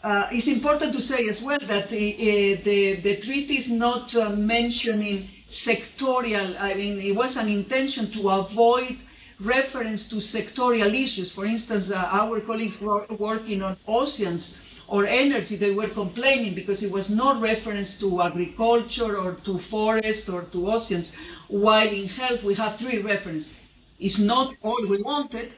[0.02, 4.14] Uh, it's important to say as well that the, uh, the, the treaty is not
[4.14, 8.96] uh, mentioning sectorial, I mean, it was an intention to avoid
[9.40, 11.32] reference to sectorial issues.
[11.32, 16.82] For instance, uh, our colleagues were working on oceans or energy, they were complaining because
[16.82, 21.16] it was no reference to agriculture or to forest or to oceans.
[21.48, 23.60] While in health we have three references.
[23.98, 25.54] It's not all we wanted,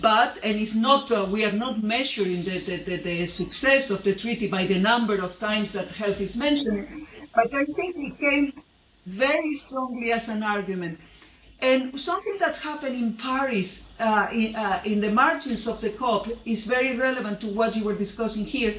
[0.00, 4.02] but and it's not uh, we are not measuring the, the, the, the, success of
[4.02, 7.06] the treaty by the number of times that health is mentioned.
[7.34, 8.52] But i think it came
[9.06, 10.98] very strongly as an argument
[11.60, 16.28] and something that's happened in paris uh, in, uh, in, the margins of the cop
[16.44, 18.74] is very relevant to what you were discussing here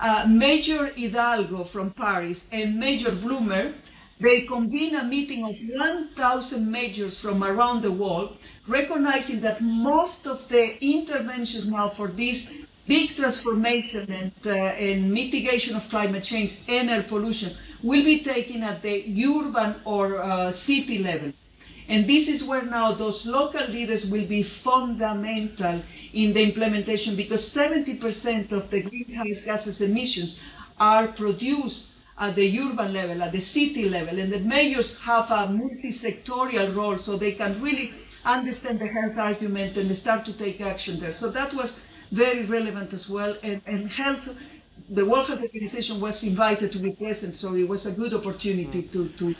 [0.00, 3.74] uh, major hidalgo from paris and major Bloomberg
[4.20, 8.36] they convene a meeting of 1,000 majors from around the world,
[8.68, 12.54] recognizing that most of the interventions now for this
[12.86, 17.50] big transformation and, uh, and mitigation of climate change and air pollution
[17.82, 21.32] will be taken at the urban or uh, city level.
[21.90, 25.82] And this is where now those local leaders will be fundamental
[26.12, 30.40] in the implementation because 70% of the greenhouse gases emissions
[30.78, 35.48] are produced at the urban level, at the city level, and the mayors have a
[35.48, 37.92] multi-sectorial role so they can really
[38.24, 41.12] understand the health argument and start to take action there.
[41.12, 43.34] So that was very relevant as well.
[43.42, 44.28] And, and health,
[44.90, 48.82] the World Health Organization was invited to be present, so it was a good opportunity
[48.82, 49.34] to, to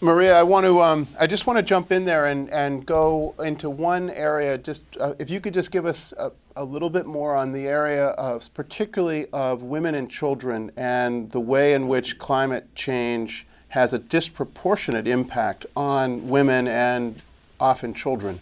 [0.00, 0.82] Maria, I want to.
[0.82, 4.58] Um, I just want to jump in there and, and go into one area.
[4.58, 7.66] Just uh, if you could just give us a, a, little bit more on the
[7.66, 13.92] area of, particularly of women and children, and the way in which climate change has
[13.92, 17.22] a disproportionate impact on women and
[17.60, 18.40] often children.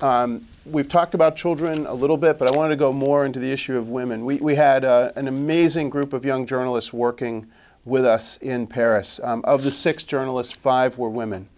[0.00, 3.40] Um, we've talked about children a little bit, but I wanted to go more into
[3.40, 4.24] the issue of women.
[4.24, 7.46] We we had uh, an amazing group of young journalists working
[7.86, 9.18] with us in Paris.
[9.22, 11.48] Um, of the six journalists, five were women.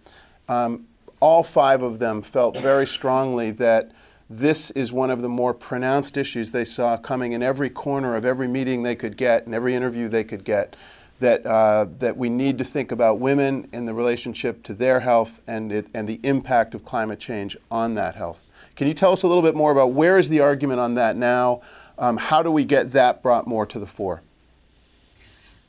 [0.47, 0.85] Um,
[1.19, 3.91] all five of them felt very strongly that
[4.29, 8.25] this is one of the more pronounced issues they saw coming in every corner of
[8.25, 10.77] every meeting they could get and every interview they could get.
[11.19, 15.41] That, uh, that we need to think about women in the relationship to their health
[15.47, 18.49] and, it, and the impact of climate change on that health.
[18.77, 21.17] Can you tell us a little bit more about where is the argument on that
[21.17, 21.59] now?
[21.97, 24.21] Um, how do we get that brought more to the fore?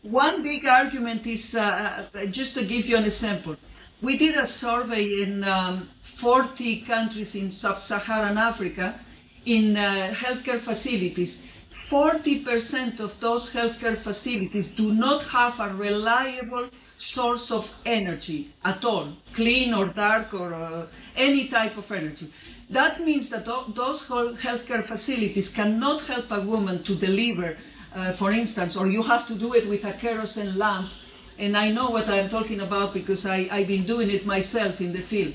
[0.02, 3.56] One big argument is, uh, uh, just to give you an example,
[4.00, 8.98] we did a survey in um, 40 countries in sub-Saharan Africa
[9.44, 11.46] in uh, healthcare facilities.
[11.90, 19.08] 40% of those healthcare facilities do not have a reliable source of energy at all,
[19.34, 20.86] clean or dark or uh,
[21.16, 22.32] any type of energy.
[22.70, 27.56] That means that those healthcare facilities cannot help a woman to deliver
[27.94, 30.88] uh, for instance, or you have to do it with a kerosene lamp.
[31.38, 34.92] And I know what I'm talking about because I, I've been doing it myself in
[34.92, 35.34] the field.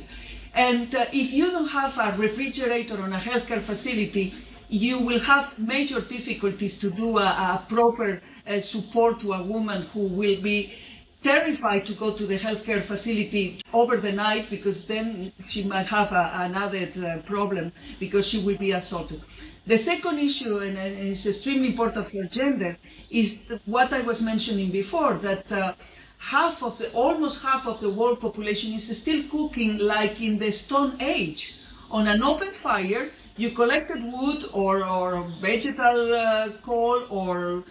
[0.53, 4.33] And uh, if you don't have a refrigerator on a healthcare facility,
[4.69, 9.83] you will have major difficulties to do a, a proper uh, support to a woman
[9.93, 10.73] who will be
[11.23, 16.11] terrified to go to the healthcare facility over the night because then she might have
[16.11, 19.19] a, an added uh, problem because she will be assaulted.
[19.67, 22.77] The second issue, and it's extremely important for gender,
[23.09, 25.73] is what I was mentioning before, that uh,
[26.19, 30.51] half of the, almost half of the world population is still cooking like in the
[30.51, 31.55] Stone Age.
[31.89, 37.63] On an open fire, you collected wood or, or vegetal uh, coal or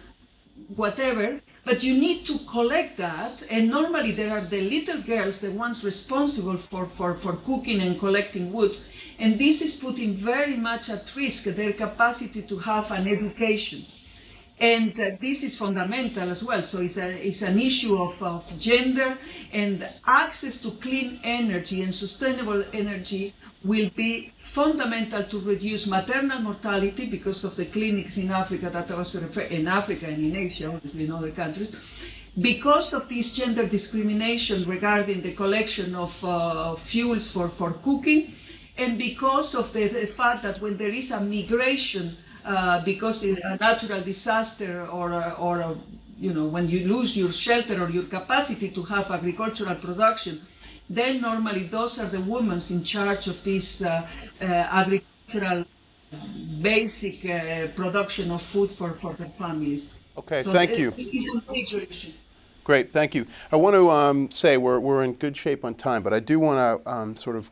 [0.75, 3.41] whatever, but you need to collect that.
[3.49, 7.97] And normally there are the little girls, the ones responsible for, for, for cooking and
[7.97, 8.75] collecting wood.
[9.19, 13.83] And this is putting very much at risk their capacity to have an education.
[14.59, 16.63] And uh, this is fundamental as well.
[16.63, 19.17] So it's, a, it's an issue of, of gender
[19.51, 23.33] and access to clean energy and sustainable energy
[23.65, 28.95] will be fundamental to reduce maternal mortality because of the clinics in Africa that I
[28.95, 31.75] was referring in Africa and in Asia, obviously in other countries.
[32.39, 38.33] Because of this gender discrimination regarding the collection of uh, fuels for, for cooking,
[38.77, 43.57] and because of the, the fact that when there is a migration, uh, because a
[43.59, 45.75] natural disaster or, or a,
[46.19, 50.41] you know, when you lose your shelter or your capacity to have agricultural production,
[50.89, 54.07] then normally those are the women in charge of this uh,
[54.41, 55.65] uh, agricultural
[56.61, 59.93] basic uh, production of food for, for their families.
[60.17, 60.91] Okay, so thank you.
[60.91, 62.11] This is a major issue.
[62.63, 63.25] Great, thank you.
[63.51, 66.39] I want to um, say we're, we're in good shape on time, but I do
[66.39, 67.49] want to um, sort of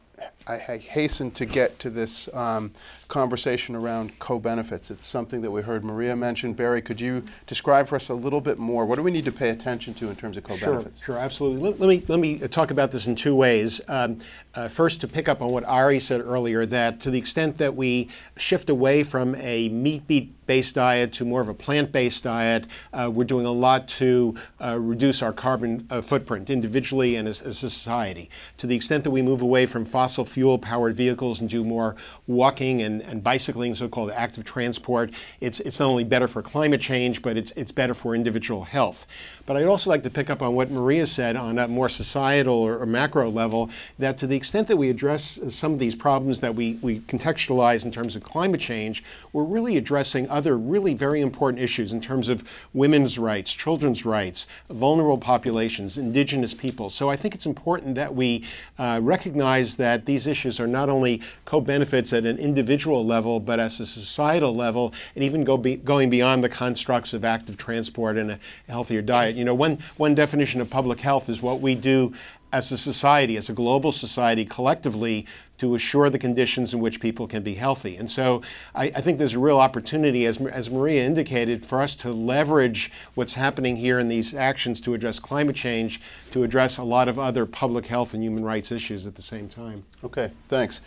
[0.47, 2.71] I, I hasten to get to this um,
[3.07, 4.91] conversation around co-benefits.
[4.91, 6.53] It's something that we heard Maria mention.
[6.53, 8.85] Barry, could you describe for us a little bit more?
[8.85, 10.99] What do we need to pay attention to in terms of co-benefits?
[10.99, 11.61] Sure, sure, absolutely.
[11.61, 13.81] Let, let me let me talk about this in two ways.
[13.87, 14.17] Um,
[14.55, 17.75] uh, first, to pick up on what Ari said earlier, that to the extent that
[17.75, 22.23] we shift away from a meat beat based diet to more of a plant based
[22.23, 27.27] diet, uh, we're doing a lot to uh, reduce our carbon uh, footprint individually and
[27.27, 28.29] as, as, a society.
[28.57, 31.63] To the extent that we move away from fossil fossil fuel powered vehicles and do
[31.63, 35.11] more walking and, and bicycling, so called active transport.
[35.39, 39.05] It's, it's not only better for climate change, but it's, it's better for individual health.
[39.45, 42.55] But I'd also like to pick up on what Maria said on a more societal
[42.55, 43.69] or, or macro level
[43.99, 47.85] that to the extent that we address some of these problems that we, we contextualize
[47.85, 49.03] in terms of climate change,
[49.33, 54.47] we're really addressing other really very important issues in terms of women's rights, children's rights,
[54.69, 56.89] vulnerable populations, indigenous people.
[56.89, 58.45] So I think it's important that we
[58.79, 63.59] uh, recognize that these issues are not only co benefits at an individual level, but
[63.59, 68.17] as a societal level, and even go be, going beyond the constructs of active transport
[68.17, 69.35] and a healthier diet.
[69.35, 72.13] You know, one, one definition of public health is what we do
[72.51, 75.25] as a society, as a global society, collectively
[75.63, 77.95] to assure the conditions in which people can be healthy.
[77.95, 78.41] And so
[78.75, 82.91] I, I, think there's a real opportunity, as, as Maria indicated, for us to leverage
[83.13, 86.01] what's happening here in these actions to address climate change,
[86.31, 89.47] to address a lot of other public health and human rights issues at the same
[89.47, 89.85] time.
[90.03, 90.81] Okay, thanks.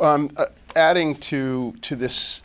[0.00, 2.40] Um, uh, adding to, to this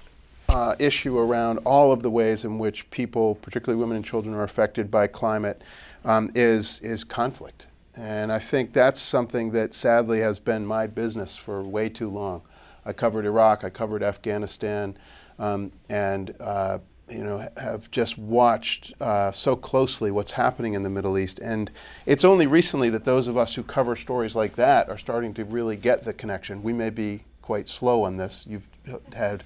[0.50, 4.44] uh, issue around all of the ways in which people, particularly women and children, are
[4.44, 5.62] affected by climate
[6.04, 7.68] um, is, is conflict.
[8.00, 12.44] And I think that's something that sadly has been my business for way too long.
[12.86, 14.98] I covered Iraq, I covered Afghanistan,
[15.38, 16.80] um, and uh,
[17.10, 21.40] you know have just watched uh, so closely what's happening in the Middle East.
[21.40, 21.70] And
[22.06, 25.44] it's only recently that those of us who cover stories like that are starting to
[25.44, 26.64] really get the connection.
[26.64, 28.46] We may be quite slow on this.
[28.48, 28.70] You've
[29.14, 29.44] had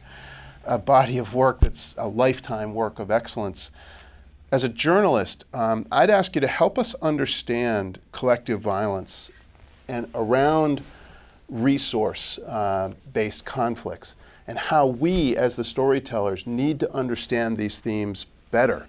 [0.66, 3.72] a body of work that's a lifetime work of excellence.
[4.54, 9.32] As a journalist, um, I'd ask you to help us understand collective violence
[9.88, 10.84] and around
[11.50, 18.28] resource uh, based conflicts and how we, as the storytellers, need to understand these themes
[18.52, 18.86] better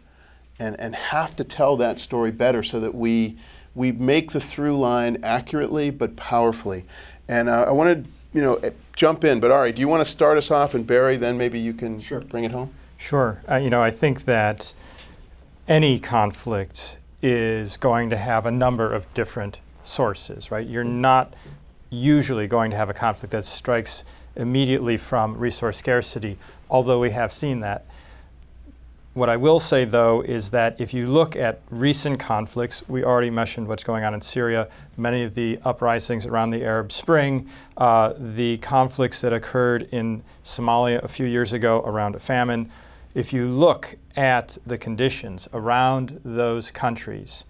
[0.59, 3.35] and, and have to tell that story better so that we,
[3.75, 6.85] we make the through line accurately but powerfully.
[7.27, 8.61] And uh, I want to you know,
[8.97, 9.41] jump in.
[9.41, 11.73] But all right, do you want to start us off, and Barry, then maybe you
[11.73, 12.21] can sure.
[12.21, 12.69] bring it home?
[12.99, 13.41] Sure.
[13.51, 14.75] Uh, you know, I think that
[15.67, 20.67] any conflict is going to have a number of different sources, right?
[20.67, 21.35] You're not
[21.91, 24.05] usually going to have a conflict that strikes
[24.37, 26.39] immediately from resource scarcity,
[26.69, 27.87] although we have seen that.
[29.15, 33.31] What I will say, though, is that if you look at recent conflicts, we already
[33.31, 38.15] mentioned what's going on in Syria, many of the uprisings around the Arab Spring, uh,
[38.19, 42.69] the conflicts that occurred in Somalia a few years ago around a famine.
[43.15, 47.45] If you look at the conditions around those countries,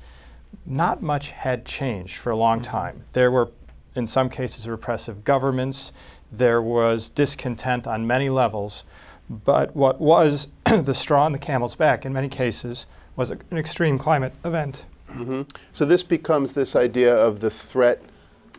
[0.67, 2.71] not much had changed for a long mm-hmm.
[2.71, 3.05] time.
[3.13, 3.51] There were,
[3.95, 5.93] in some cases, repressive governments.
[6.31, 8.85] There was discontent on many levels.
[9.29, 12.87] But what was the straw in the camel's back in many cases
[13.17, 14.85] was a, an extreme climate event.
[15.11, 15.43] Mm-hmm.
[15.73, 18.03] So this becomes this idea of the threat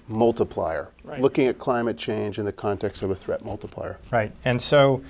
[0.07, 1.19] multiplier, right.
[1.19, 3.99] looking at climate change in the context of a threat multiplier.
[4.11, 4.31] Right.
[4.45, 5.03] And so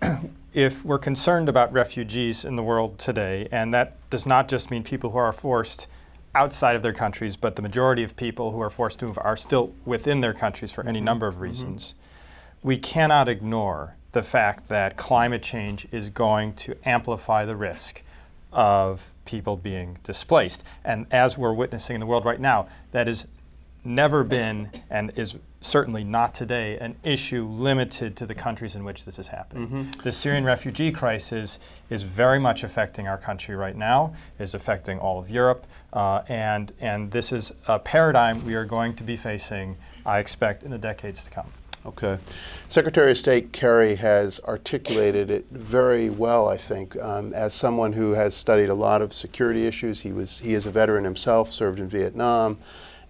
[0.56, 4.82] if we're concerned about refugees in the world today, and that does not just mean
[4.82, 5.86] people who are forced
[6.34, 9.36] outside of their countries, but the majority of people who are forced to move are
[9.36, 11.04] still within their countries for any mm-hmm.
[11.04, 11.42] number of mm-hmm.
[11.42, 12.68] reasons, mm-hmm.
[12.68, 18.02] we cannot ignore the fact that climate change is going to amplify the risk
[18.50, 20.64] of people being displaced.
[20.82, 23.26] And as we're witnessing in the world right now, that has
[23.86, 29.04] never been and is certainly not today an issue limited to the countries in which
[29.04, 29.66] this is happening.
[29.66, 30.00] Mm-hmm.
[30.02, 31.58] The Syrian refugee crisis
[31.90, 36.72] is very much affecting our country right now, is affecting all of Europe, uh, and,
[36.80, 40.78] and this is a paradigm we are going to be facing, I expect, in the
[40.78, 41.52] decades to come.
[41.86, 42.18] Okay.
[42.66, 46.96] Secretary of State Kerry has articulated it very well, I think.
[46.96, 50.66] Um, as someone who has studied a lot of security issues, he, was, he is
[50.66, 52.58] a veteran himself, served in Vietnam,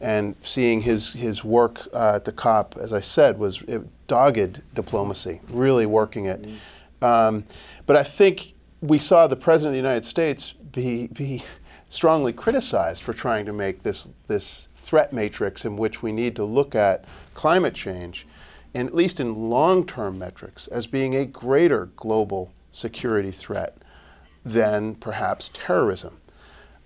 [0.00, 4.62] and seeing his, his work uh, at the COP, as I said, was it, dogged
[4.74, 6.42] diplomacy, really working it.
[6.42, 7.04] Mm-hmm.
[7.04, 7.44] Um,
[7.86, 11.42] but I think we saw the President of the United States be, be
[11.88, 16.44] strongly criticized for trying to make this, this threat matrix in which we need to
[16.44, 18.26] look at climate change
[18.74, 23.78] and at least in long term metrics, as being a greater global security threat
[24.44, 26.18] than perhaps terrorism.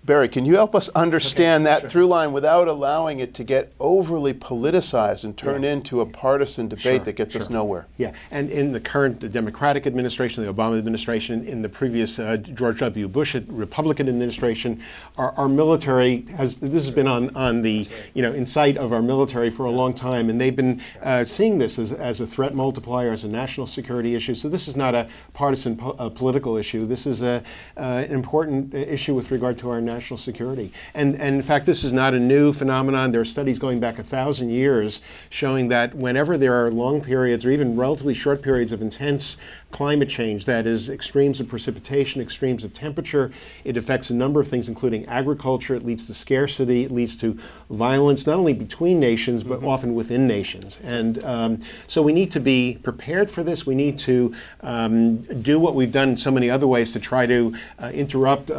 [0.03, 1.89] Barry, can you help us understand okay, that sure.
[1.91, 5.73] through line without allowing it to get overly politicized and turn yeah.
[5.73, 7.41] into a partisan debate sure, that gets sure.
[7.43, 7.85] us nowhere?
[7.97, 12.79] Yeah, and in the current Democratic administration, the Obama administration, in the previous uh, George
[12.79, 13.07] W.
[13.07, 14.81] Bush Republican administration,
[15.17, 18.93] our, our, military has this has been on, on the you know in sight of
[18.93, 22.25] our military for a long time, and they've been uh, seeing this as, as a
[22.25, 24.33] threat multiplier, as a national security issue.
[24.33, 26.87] So this is not a partisan po- political issue.
[26.87, 27.43] This is a,
[27.77, 30.71] uh, an important issue with regard to our national security.
[30.93, 33.11] And, and in fact, this is not a new phenomenon.
[33.11, 37.45] There are studies going back a thousand years showing that whenever there are long periods
[37.45, 39.37] or even relatively short periods of intense
[39.71, 43.31] climate change, that is, extremes of precipitation, extremes of temperature,
[43.63, 45.75] it affects a number of things, including agriculture.
[45.75, 46.83] It leads to scarcity.
[46.83, 47.37] It leads to
[47.69, 50.79] violence, not only between nations, but often within nations.
[50.83, 53.65] And um, so we need to be prepared for this.
[53.65, 57.25] We need to um, do what we've done in so many other ways to try
[57.25, 57.39] to
[57.79, 58.55] uh, interrupt uh,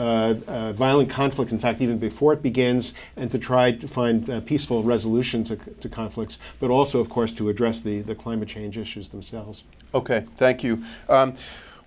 [0.47, 4.41] uh, violent conflict, in fact, even before it begins, and to try to find uh,
[4.41, 8.79] peaceful resolution to, to conflicts, but also, of course, to address the, the climate change
[8.79, 9.65] issues themselves.
[9.95, 10.83] Okay, thank you.
[11.09, 11.35] Um,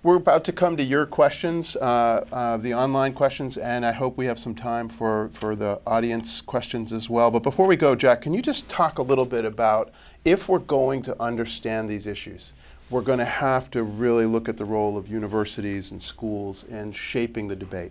[0.02, 4.16] we're about to come to your questions, uh, uh, the online questions, and I hope
[4.16, 7.30] we have some time for, for the audience questions as well.
[7.30, 9.90] But before we go, Jack, can you just talk a little bit about
[10.24, 12.52] if we're going to understand these issues,
[12.88, 16.92] we're going to have to really look at the role of universities and schools in
[16.92, 17.90] shaping the debate.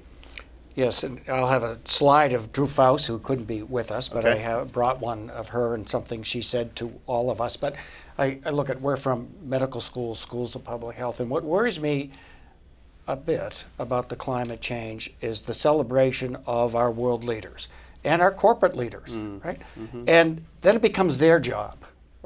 [0.76, 4.26] Yes, and I'll have a slide of Drew Faust, who couldn't be with us, but
[4.26, 4.42] I Okay.
[4.42, 7.56] have brought one of her and something she said to all of us.
[7.56, 7.76] But
[8.18, 11.80] I, I look at we're from medical schools, schools of public health, and what worries
[11.80, 12.12] me
[13.08, 17.70] a bit about the climate change is the celebration of our world leaders
[18.04, 19.44] and our corporate leaders, mm.
[19.46, 19.60] right?
[19.80, 20.04] Mm-hmm.
[20.08, 21.78] And then it becomes their job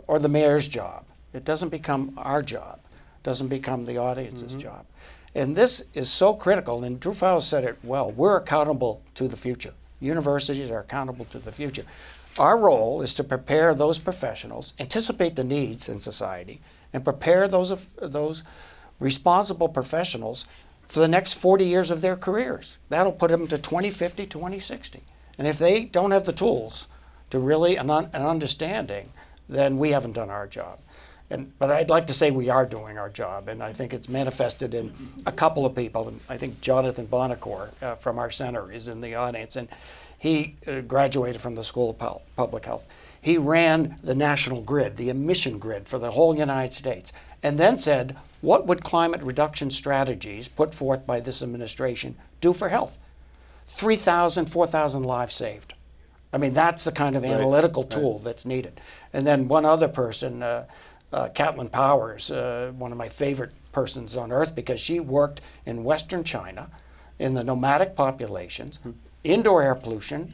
[0.07, 1.05] or the mayor's job.
[1.33, 2.79] It doesn't become our job,
[3.21, 4.61] doesn't become the audience's mm-hmm.
[4.61, 4.85] job.
[5.35, 8.11] And this is so critical, and Drew Faust said it well.
[8.11, 9.73] We're accountable to the future.
[9.99, 11.85] Universities are accountable to the future.
[12.37, 16.61] Our role is to prepare those professionals, anticipate the needs in society,
[16.93, 18.43] and prepare those, those
[18.99, 20.45] responsible professionals
[20.87, 22.77] for the next 40 years of their careers.
[22.89, 25.03] That'll put them to 2050, 2060.
[25.37, 26.87] And if they don't have the tools
[27.29, 29.11] to really an, un- an understanding,
[29.47, 30.79] then we haven't done our job.
[31.31, 34.09] And, but I'd like to say we are doing our job, and I think it's
[34.09, 34.91] manifested in
[35.27, 36.11] a couple of people.
[36.27, 39.67] I think Jonathan Buonocore uh, from our center is in the audience, and
[40.17, 42.87] he uh, graduated from the School of Public Health.
[43.21, 47.13] He ran the national grid, the emission grid for the whole United States,
[47.43, 52.69] and then said, What would climate reduction strategies put forth by this administration do for
[52.69, 52.97] health?
[53.67, 55.75] 3,000, 4,000 lives saved.
[56.31, 58.79] I mean, that's the kind of analytical tool that's needed.
[59.13, 60.65] And then one other person, uh,
[61.11, 61.29] uh,
[61.71, 66.69] Powers, uh, one of my favorite persons on earth because she worked in Western China
[67.17, 68.79] in the nomadic populations,
[69.23, 70.33] indoor air pollution,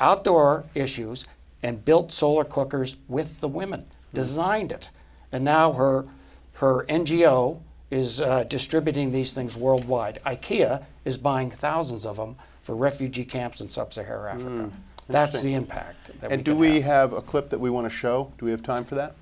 [0.00, 1.26] outdoor issues,
[1.62, 4.90] and built solar cookers with the women, designed it.
[5.32, 6.06] And now her,
[6.54, 7.60] her NGO
[7.90, 10.20] is uh, distributing these things worldwide.
[10.26, 14.70] IKEA is buying thousands of them for refugee camps in sub-Saharan Africa.
[15.08, 16.20] That's the impact.
[16.20, 17.10] That And we do we have.
[17.10, 18.32] have a clip that we want to show?
[18.38, 19.14] Do we have time for that?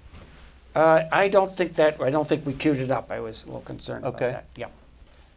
[0.75, 2.01] Uh, I don't think that.
[2.01, 3.11] I don't think we queued it up.
[3.11, 4.31] I was a little concerned Okay.
[4.31, 4.45] about that.
[4.57, 4.67] Yeah.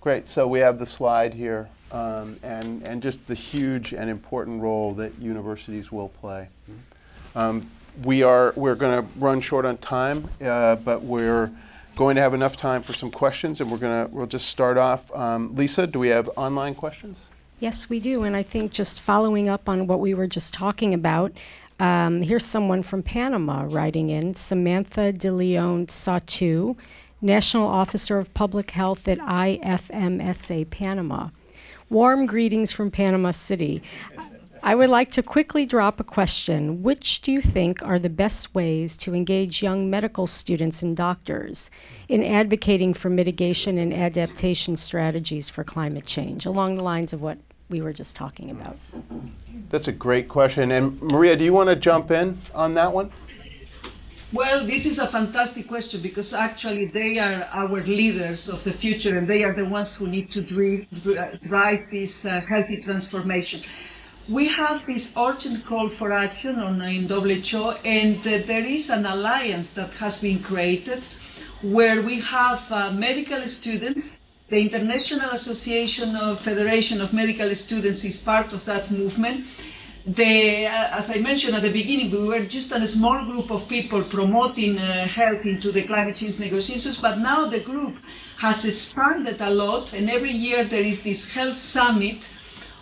[0.02, 0.28] Great.
[0.28, 4.94] So we have the slide here, um, and and just the huge and important role
[4.96, 6.50] that universities will play.
[7.36, 7.70] Um,
[8.04, 11.52] we are we're going to run short on time, uh, but we're
[11.96, 15.14] going to have enough time for some questions, and we're gonna we'll just start off.
[15.16, 17.24] Um, Lisa, do we have online questions?
[17.60, 18.24] Yes, we do.
[18.24, 21.32] And I think just following up on what we were just talking about,
[21.80, 26.78] um, here's someone from Panama writing in Samantha De Leon Satu,
[27.22, 31.30] National Officer of Public Health at IFMSA Panama.
[31.90, 33.84] Warm greetings from Panama City.
[34.64, 36.82] I would like to quickly drop a question.
[36.82, 41.70] Which do you think are the best ways to engage young medical students and doctors
[42.10, 47.38] in advocating for mitigation and adaptation strategies for climate change, along the lines of what
[47.70, 48.78] we were just talking about?
[49.70, 50.72] That's a great question.
[50.72, 53.12] And Maria, do you want to jump in on that one?
[54.34, 59.18] Well, this is a fantastic question because actually they are our leaders of the future
[59.18, 63.62] and they are the ones who need to dri- dri- drive this uh, healthy transformation.
[64.28, 69.06] We have this urgent call for action on in WHO, and uh, there is an
[69.06, 71.06] alliance that has been created
[71.62, 74.18] where we have uh, medical students.
[74.50, 79.46] The International Association of Federation of Medical Students is part of that movement
[80.06, 83.68] the, uh, as I mentioned at the beginning, we were just a small group of
[83.68, 87.96] people promoting uh, health into the climate change negotiations, but now the group
[88.38, 92.32] has expanded a lot, and every year there is this health summit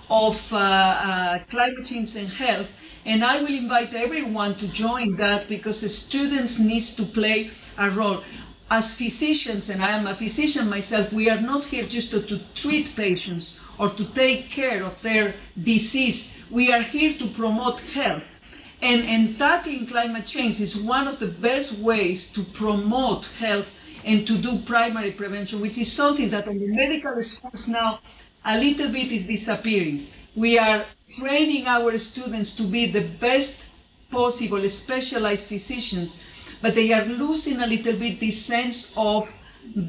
[0.10, 2.70] of uh, uh, climate change and health.
[3.06, 7.90] And I will invite everyone to join that because the students need to play a
[7.90, 8.22] role.
[8.76, 12.40] As physicians, and I am a physician myself, we are not here just to, to
[12.56, 16.36] treat patients or to take care of their disease.
[16.50, 18.24] We are here to promote health.
[18.82, 23.72] And, and tackling climate change is one of the best ways to promote health
[24.06, 28.00] and to do primary prevention, which is something that on the medical schools now
[28.44, 30.08] a little bit is disappearing.
[30.36, 30.84] We are
[31.20, 33.68] training our students to be the best
[34.10, 36.24] possible specialized physicians,
[36.64, 39.30] but they are losing a little bit this sense of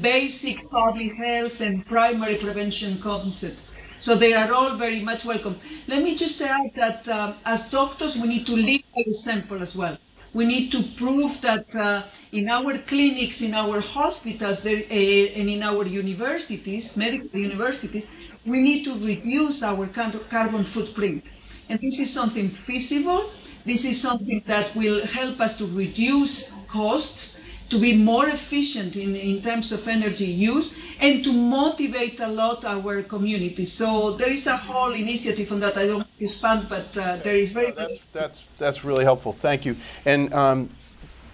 [0.01, 3.57] basic public health and primary prevention concept.
[4.01, 5.55] So they are all very much welcome.
[5.87, 9.73] Let me just add that uh, as doctors, we need to lead by example as
[9.73, 9.97] well.
[10.33, 12.03] We need to prove that uh,
[12.33, 18.05] in our clinics, in our hospitals, there, uh, and in our universities, medical universities,
[18.45, 21.23] we need to reduce our carbon footprint.
[21.69, 23.23] And this is something feasible.
[23.65, 27.35] This is something that will help us to reduce costs
[27.69, 32.63] to be more efficient in, in terms of energy use and to motivate a lot
[32.63, 33.65] our community.
[33.65, 35.77] So there is a whole initiative on that.
[35.77, 37.69] I don't expand, but uh, there is very.
[37.69, 39.33] No, that's, that's, that's really helpful.
[39.33, 39.75] Thank you.
[40.05, 40.69] And um,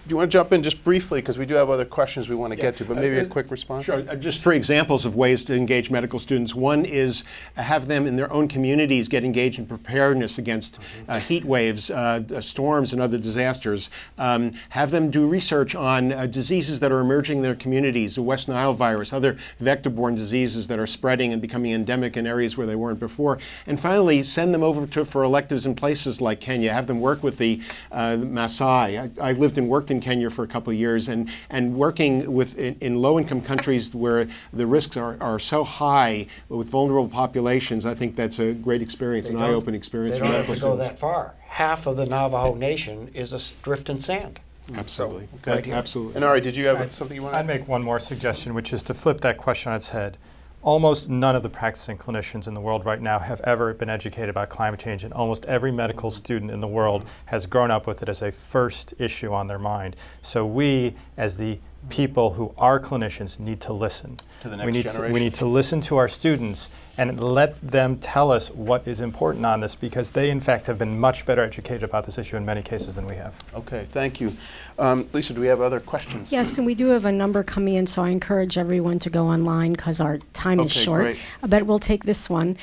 [0.04, 2.34] do you want to jump in just briefly because we do have other questions we
[2.34, 2.62] want to yeah.
[2.62, 3.84] get to, but maybe uh, a quick response?
[3.84, 4.02] Sure.
[4.08, 6.56] Uh, just three examples of ways to engage medical students.
[6.56, 7.22] One is
[7.54, 11.10] have them in their own communities get engaged in preparedness against mm-hmm.
[11.10, 13.90] uh, heat waves, uh, storms, and other disasters.
[14.18, 18.22] Um, have them do research on uh, diseases that are emerging in their communities, the
[18.22, 22.66] West Nile virus, other vector-borne diseases that are spreading and becoming endemic in areas where
[22.66, 23.38] they weren't before.
[23.68, 26.72] And finally, send them over to for electives in places like Kenya.
[26.72, 27.60] Have them work with the
[27.92, 29.12] uh, Maasai.
[29.20, 32.32] I, I lived and worked in Kenya for a couple of years, and, and working
[32.32, 37.86] with in, in low-income countries where the risks are, are so high with vulnerable populations,
[37.86, 40.16] I think that's a great experience, they an eye-opening experience.
[40.16, 41.34] They don't have to go that far.
[41.46, 44.40] Half of the Navajo Nation is a drift and sand.
[44.74, 45.28] Absolutely.
[45.44, 45.70] So, okay.
[45.70, 46.16] Absolutely.
[46.16, 48.72] And Ari, did you have I'd, something you want I'd make one more suggestion, which
[48.72, 50.16] is to flip that question on its head
[50.62, 54.30] almost none of the practicing clinicians in the world right now have ever been educated
[54.30, 58.02] about climate change, and almost every medical student in the world has grown up with
[58.02, 59.96] it as a first issue on their mind.
[60.22, 61.58] So we, as the
[61.88, 64.18] people who are clinicians need to listen.
[64.42, 65.08] To the next we need generation.
[65.08, 69.00] To, we need to listen to our students and let them tell us what is
[69.00, 72.36] important on this because they, in fact, have been much better educated about this issue
[72.36, 73.34] in many cases than we have.
[73.54, 74.36] Okay, thank you.
[74.78, 76.30] Um, Lisa, do we have other questions?
[76.30, 79.26] Yes, and we do have a number coming in, so I encourage everyone to go
[79.26, 81.02] online because our time okay, is short.
[81.02, 81.18] Great.
[81.46, 82.56] But we'll take this one.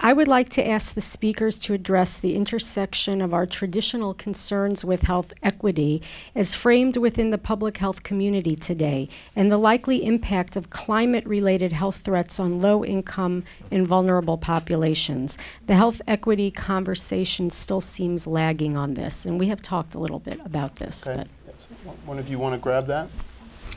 [0.00, 4.84] I would like to ask the speakers to address the intersection of our traditional concerns
[4.84, 6.02] with health equity
[6.34, 11.72] as framed within the public health community today and the likely impact of climate related
[11.72, 15.38] health threats on low income and vulnerable populations.
[15.66, 20.18] The health equity conversation still seems lagging on this, and we have talked a little
[20.18, 21.06] bit about this.
[21.06, 21.24] Okay.
[21.46, 23.08] But One of you want to grab that?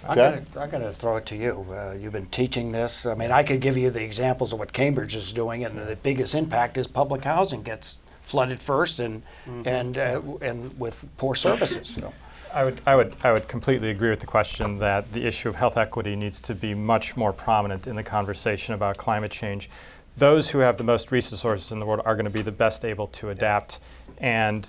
[0.07, 1.65] I got I got to throw it to you.
[1.69, 3.05] Uh, you've been teaching this.
[3.05, 5.97] I mean, I could give you the examples of what Cambridge is doing, and the
[5.97, 9.67] biggest impact is public housing gets flooded first, and mm-hmm.
[9.67, 11.87] and uh, and with poor services.
[11.87, 12.13] So.
[12.53, 15.55] I would, I, would, I would completely agree with the question that the issue of
[15.55, 19.69] health equity needs to be much more prominent in the conversation about climate change.
[20.15, 22.85] Those who have the most resources in the world are going to be the best
[22.85, 23.79] able to adapt.
[24.17, 24.67] And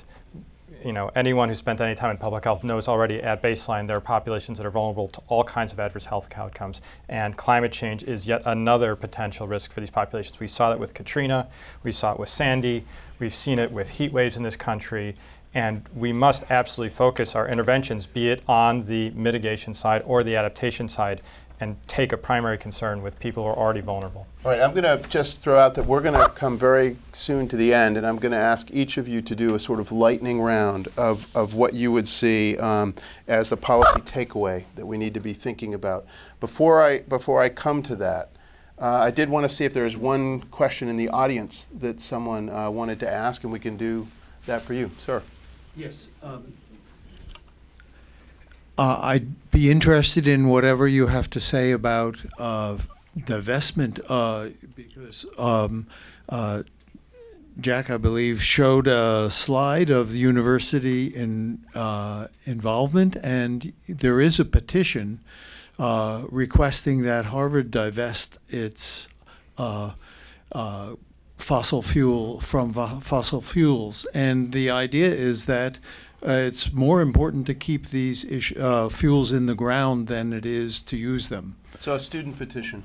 [0.84, 3.96] you know, anyone who spent any time in public health knows already at baseline there
[3.96, 6.80] are populations that are vulnerable to all kinds of adverse health outcomes.
[7.08, 10.38] And climate change is yet another potential risk for these populations.
[10.40, 11.48] We saw that with Katrina,
[11.82, 12.84] we saw it with Sandy,
[13.18, 15.16] we've seen it with heat waves in this country.
[15.54, 20.36] And we must absolutely focus our interventions, be it on the mitigation side or the
[20.36, 21.22] adaptation side,
[21.60, 24.26] and take a primary concern with people who are already vulnerable.
[24.44, 27.48] All right, I'm going to just throw out that we're going to come very soon
[27.48, 29.80] to the end, and I'm going to ask each of you to do a sort
[29.80, 32.94] of lightning round of, of what you would see um,
[33.26, 36.06] as the policy takeaway that we need to be thinking about.
[36.40, 38.30] Before I, before I come to that,
[38.80, 42.00] uh, I did want to see if there is one question in the audience that
[42.00, 44.06] someone uh, wanted to ask, and we can do
[44.46, 44.92] that for you.
[44.98, 45.22] Sir.
[45.76, 46.08] Yes.
[46.22, 46.52] Um,
[48.78, 52.78] uh, I'd be interested in whatever you have to say about uh,
[53.18, 55.88] divestment uh, because um,
[56.28, 56.62] uh,
[57.60, 64.38] Jack, I believe, showed a slide of the university in uh, involvement, and there is
[64.38, 65.18] a petition
[65.76, 69.08] uh, requesting that Harvard divest its
[71.36, 75.80] fossil fuel from fossil fuels, and the idea is that
[76.26, 80.44] uh, it's more important to keep these ish, uh, fuels in the ground than it
[80.46, 81.56] is to use them.
[81.80, 82.82] So a student petition.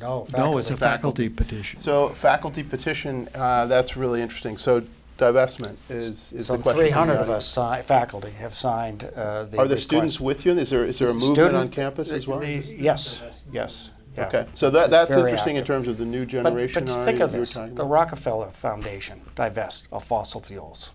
[0.00, 1.78] No, no, it's a faculty, faculty petition.
[1.78, 4.56] So faculty petition, uh, that's really interesting.
[4.56, 4.82] So
[5.18, 6.80] divestment is, is Some the question.
[6.86, 9.82] 300 of us si- faculty have signed uh, the Are the request.
[9.84, 10.52] students with you?
[10.52, 12.40] Is there, is there a movement Student- on campus as well?
[12.40, 13.90] the- Yes, yes.
[14.16, 14.26] yeah.
[14.26, 15.74] Okay, so that, It's that's very interesting in active.
[15.76, 16.84] terms of the new But, generation.
[16.84, 17.90] but Ari, think that of you were this, talking the about.
[17.92, 20.92] Rockefeller Foundation divest of fossil fuels.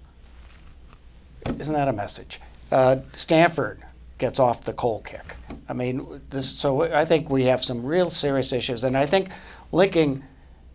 [1.60, 2.40] Isn't that a message?
[2.72, 3.84] Uh, Stanford
[4.18, 5.36] gets off the coal kick.
[5.70, 9.30] I mean, this, so I think we have some real serious issues, and I think
[9.72, 10.24] linking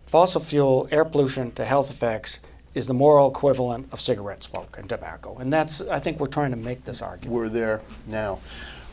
[0.06, 2.40] fossil fuel air pollution to health effects
[2.74, 5.36] is the moral equivalent of cigarette smoke and tobacco.
[5.38, 7.34] And that's, I think we're trying to make this argument.
[7.34, 8.38] We're there now.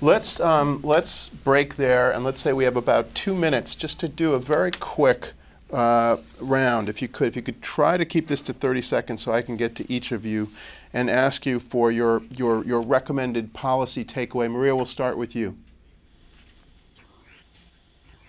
[0.01, 4.07] Let's, um, let's break there and let's say we have about two minutes just to
[4.07, 5.33] do a very quick
[5.71, 6.89] uh, round.
[6.89, 9.41] If you could, if you could try to keep this to 30 seconds so I
[9.41, 10.49] can get to each of you
[10.93, 14.49] and ask you for your, your, your recommended policy takeaway.
[14.49, 15.55] Maria, we'll start with you.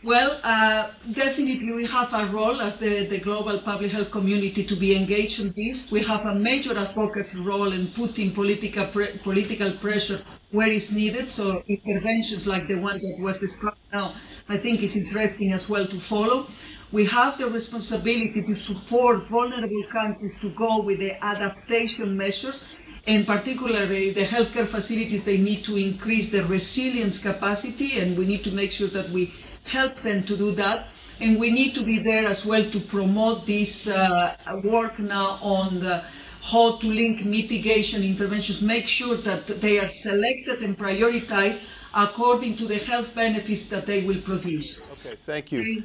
[0.03, 4.75] Well, uh, definitely we have a role as the, the global public health community to
[4.75, 5.93] be engaged in this.
[5.93, 11.29] We have a major advocacy role in putting political, pre- political pressure where it's needed.
[11.29, 14.15] So interventions like the one that was described now,
[14.51, 16.49] I think is interesting as well to follow.
[16.91, 22.69] We have the responsibility to support vulnerable countries to go with the adaptation measures
[23.07, 28.43] and particularly the healthcare facilities, they need to increase the resilience capacity and we need
[28.43, 29.33] to make sure that we
[29.67, 30.89] help them to do that.
[31.21, 36.03] And we need to be there as well to promote this uh, work now on
[36.43, 41.65] how to link mitigation interventions, make sure that they are selected and prioritized
[41.95, 44.83] according to the health benefits that they will produce.
[44.93, 45.83] Okay, thank you.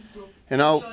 [0.49, 0.83] And I'll.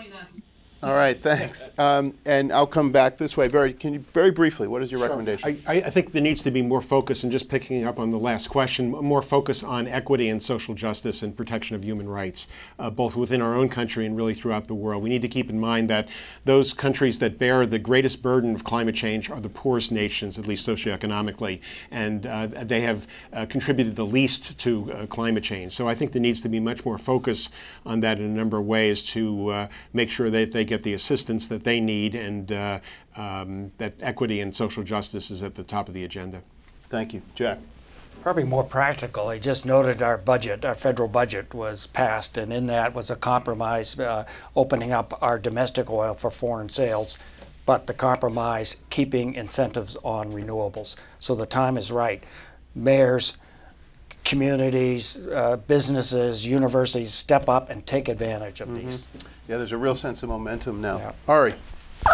[0.85, 1.71] All right, thanks.
[1.79, 3.47] Um, and I'll come back this way.
[3.47, 4.67] Barry, can you very briefly?
[4.67, 5.63] What is your recommendation?
[5.69, 8.19] I, I think there needs to be more focus, and just picking up on the
[8.19, 12.49] last question, more focus on equity and social justice and protection of human rights,
[12.81, 15.05] uh, both within our own country and really throughout the world.
[15.05, 16.09] We need to keep in mind that
[16.45, 20.49] those countries that bear the greatest burden of climate change are the poorest nations, at
[20.49, 21.61] least socioeconomically,
[21.93, 25.75] and uh, they have uh, contributed the least to uh, climate change.
[25.75, 27.51] So I think there needs to be much more focus
[27.87, 30.95] on that in a number of ways to uh, make sure that they get the
[30.95, 32.81] assistance that they need and uh,
[33.17, 36.41] um, that equity and social justice is at the top of the agenda.
[36.89, 37.21] Thank you.
[37.35, 37.59] Jack.
[38.23, 39.29] Probably more practical.
[39.29, 43.17] I just noted our budget, our federal budget was passed, and in that was a
[43.17, 44.25] compromise uh,
[44.57, 47.19] opening up our domestic oil for foreign sales,
[47.67, 50.97] but the compromise keeping incentives on renewables.
[51.19, 52.23] So the time is right.
[52.75, 53.35] Mayors,
[54.25, 58.87] communities, uh, businesses, universities step up and take advantage of mm-hmm.
[58.87, 59.09] these.
[59.49, 60.99] Yeah, there's a real sense of momentum now.
[60.99, 61.13] Yeah.
[61.29, 61.55] Ari.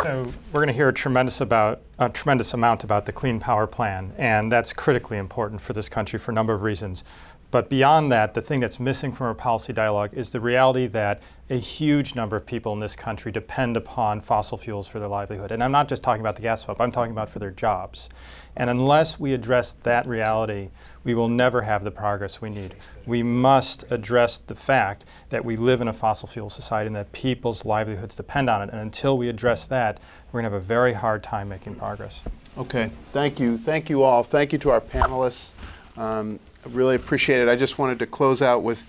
[0.02, 3.66] So we're going to hear a tremendous about a tremendous amount about the Clean Power
[3.66, 7.04] Plan, and that's critically important for this country for a number of reasons.
[7.50, 11.22] But beyond that, the thing that's missing from our policy dialogue is the reality that
[11.48, 15.50] a huge number of people in this country depend upon fossil fuels for their livelihood.
[15.50, 18.10] And I'm not just talking about the gas pump, I'm talking about for their jobs.
[18.54, 20.68] And unless we address that reality,
[21.04, 22.74] we will never have the progress we need.
[23.06, 27.12] We must address the fact that we live in a fossil fuel society and that
[27.12, 28.70] people's livelihoods depend on it.
[28.70, 30.00] And until we address that,
[30.32, 32.22] we're going to have a very hard time making progress.
[32.58, 33.56] Okay, thank you.
[33.56, 34.22] Thank you all.
[34.22, 35.52] Thank you to our panelists.
[35.96, 36.38] Um,
[36.72, 37.48] really appreciate it.
[37.48, 38.84] I just wanted to close out with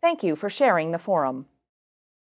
[0.01, 1.45] Thank you for sharing the forum.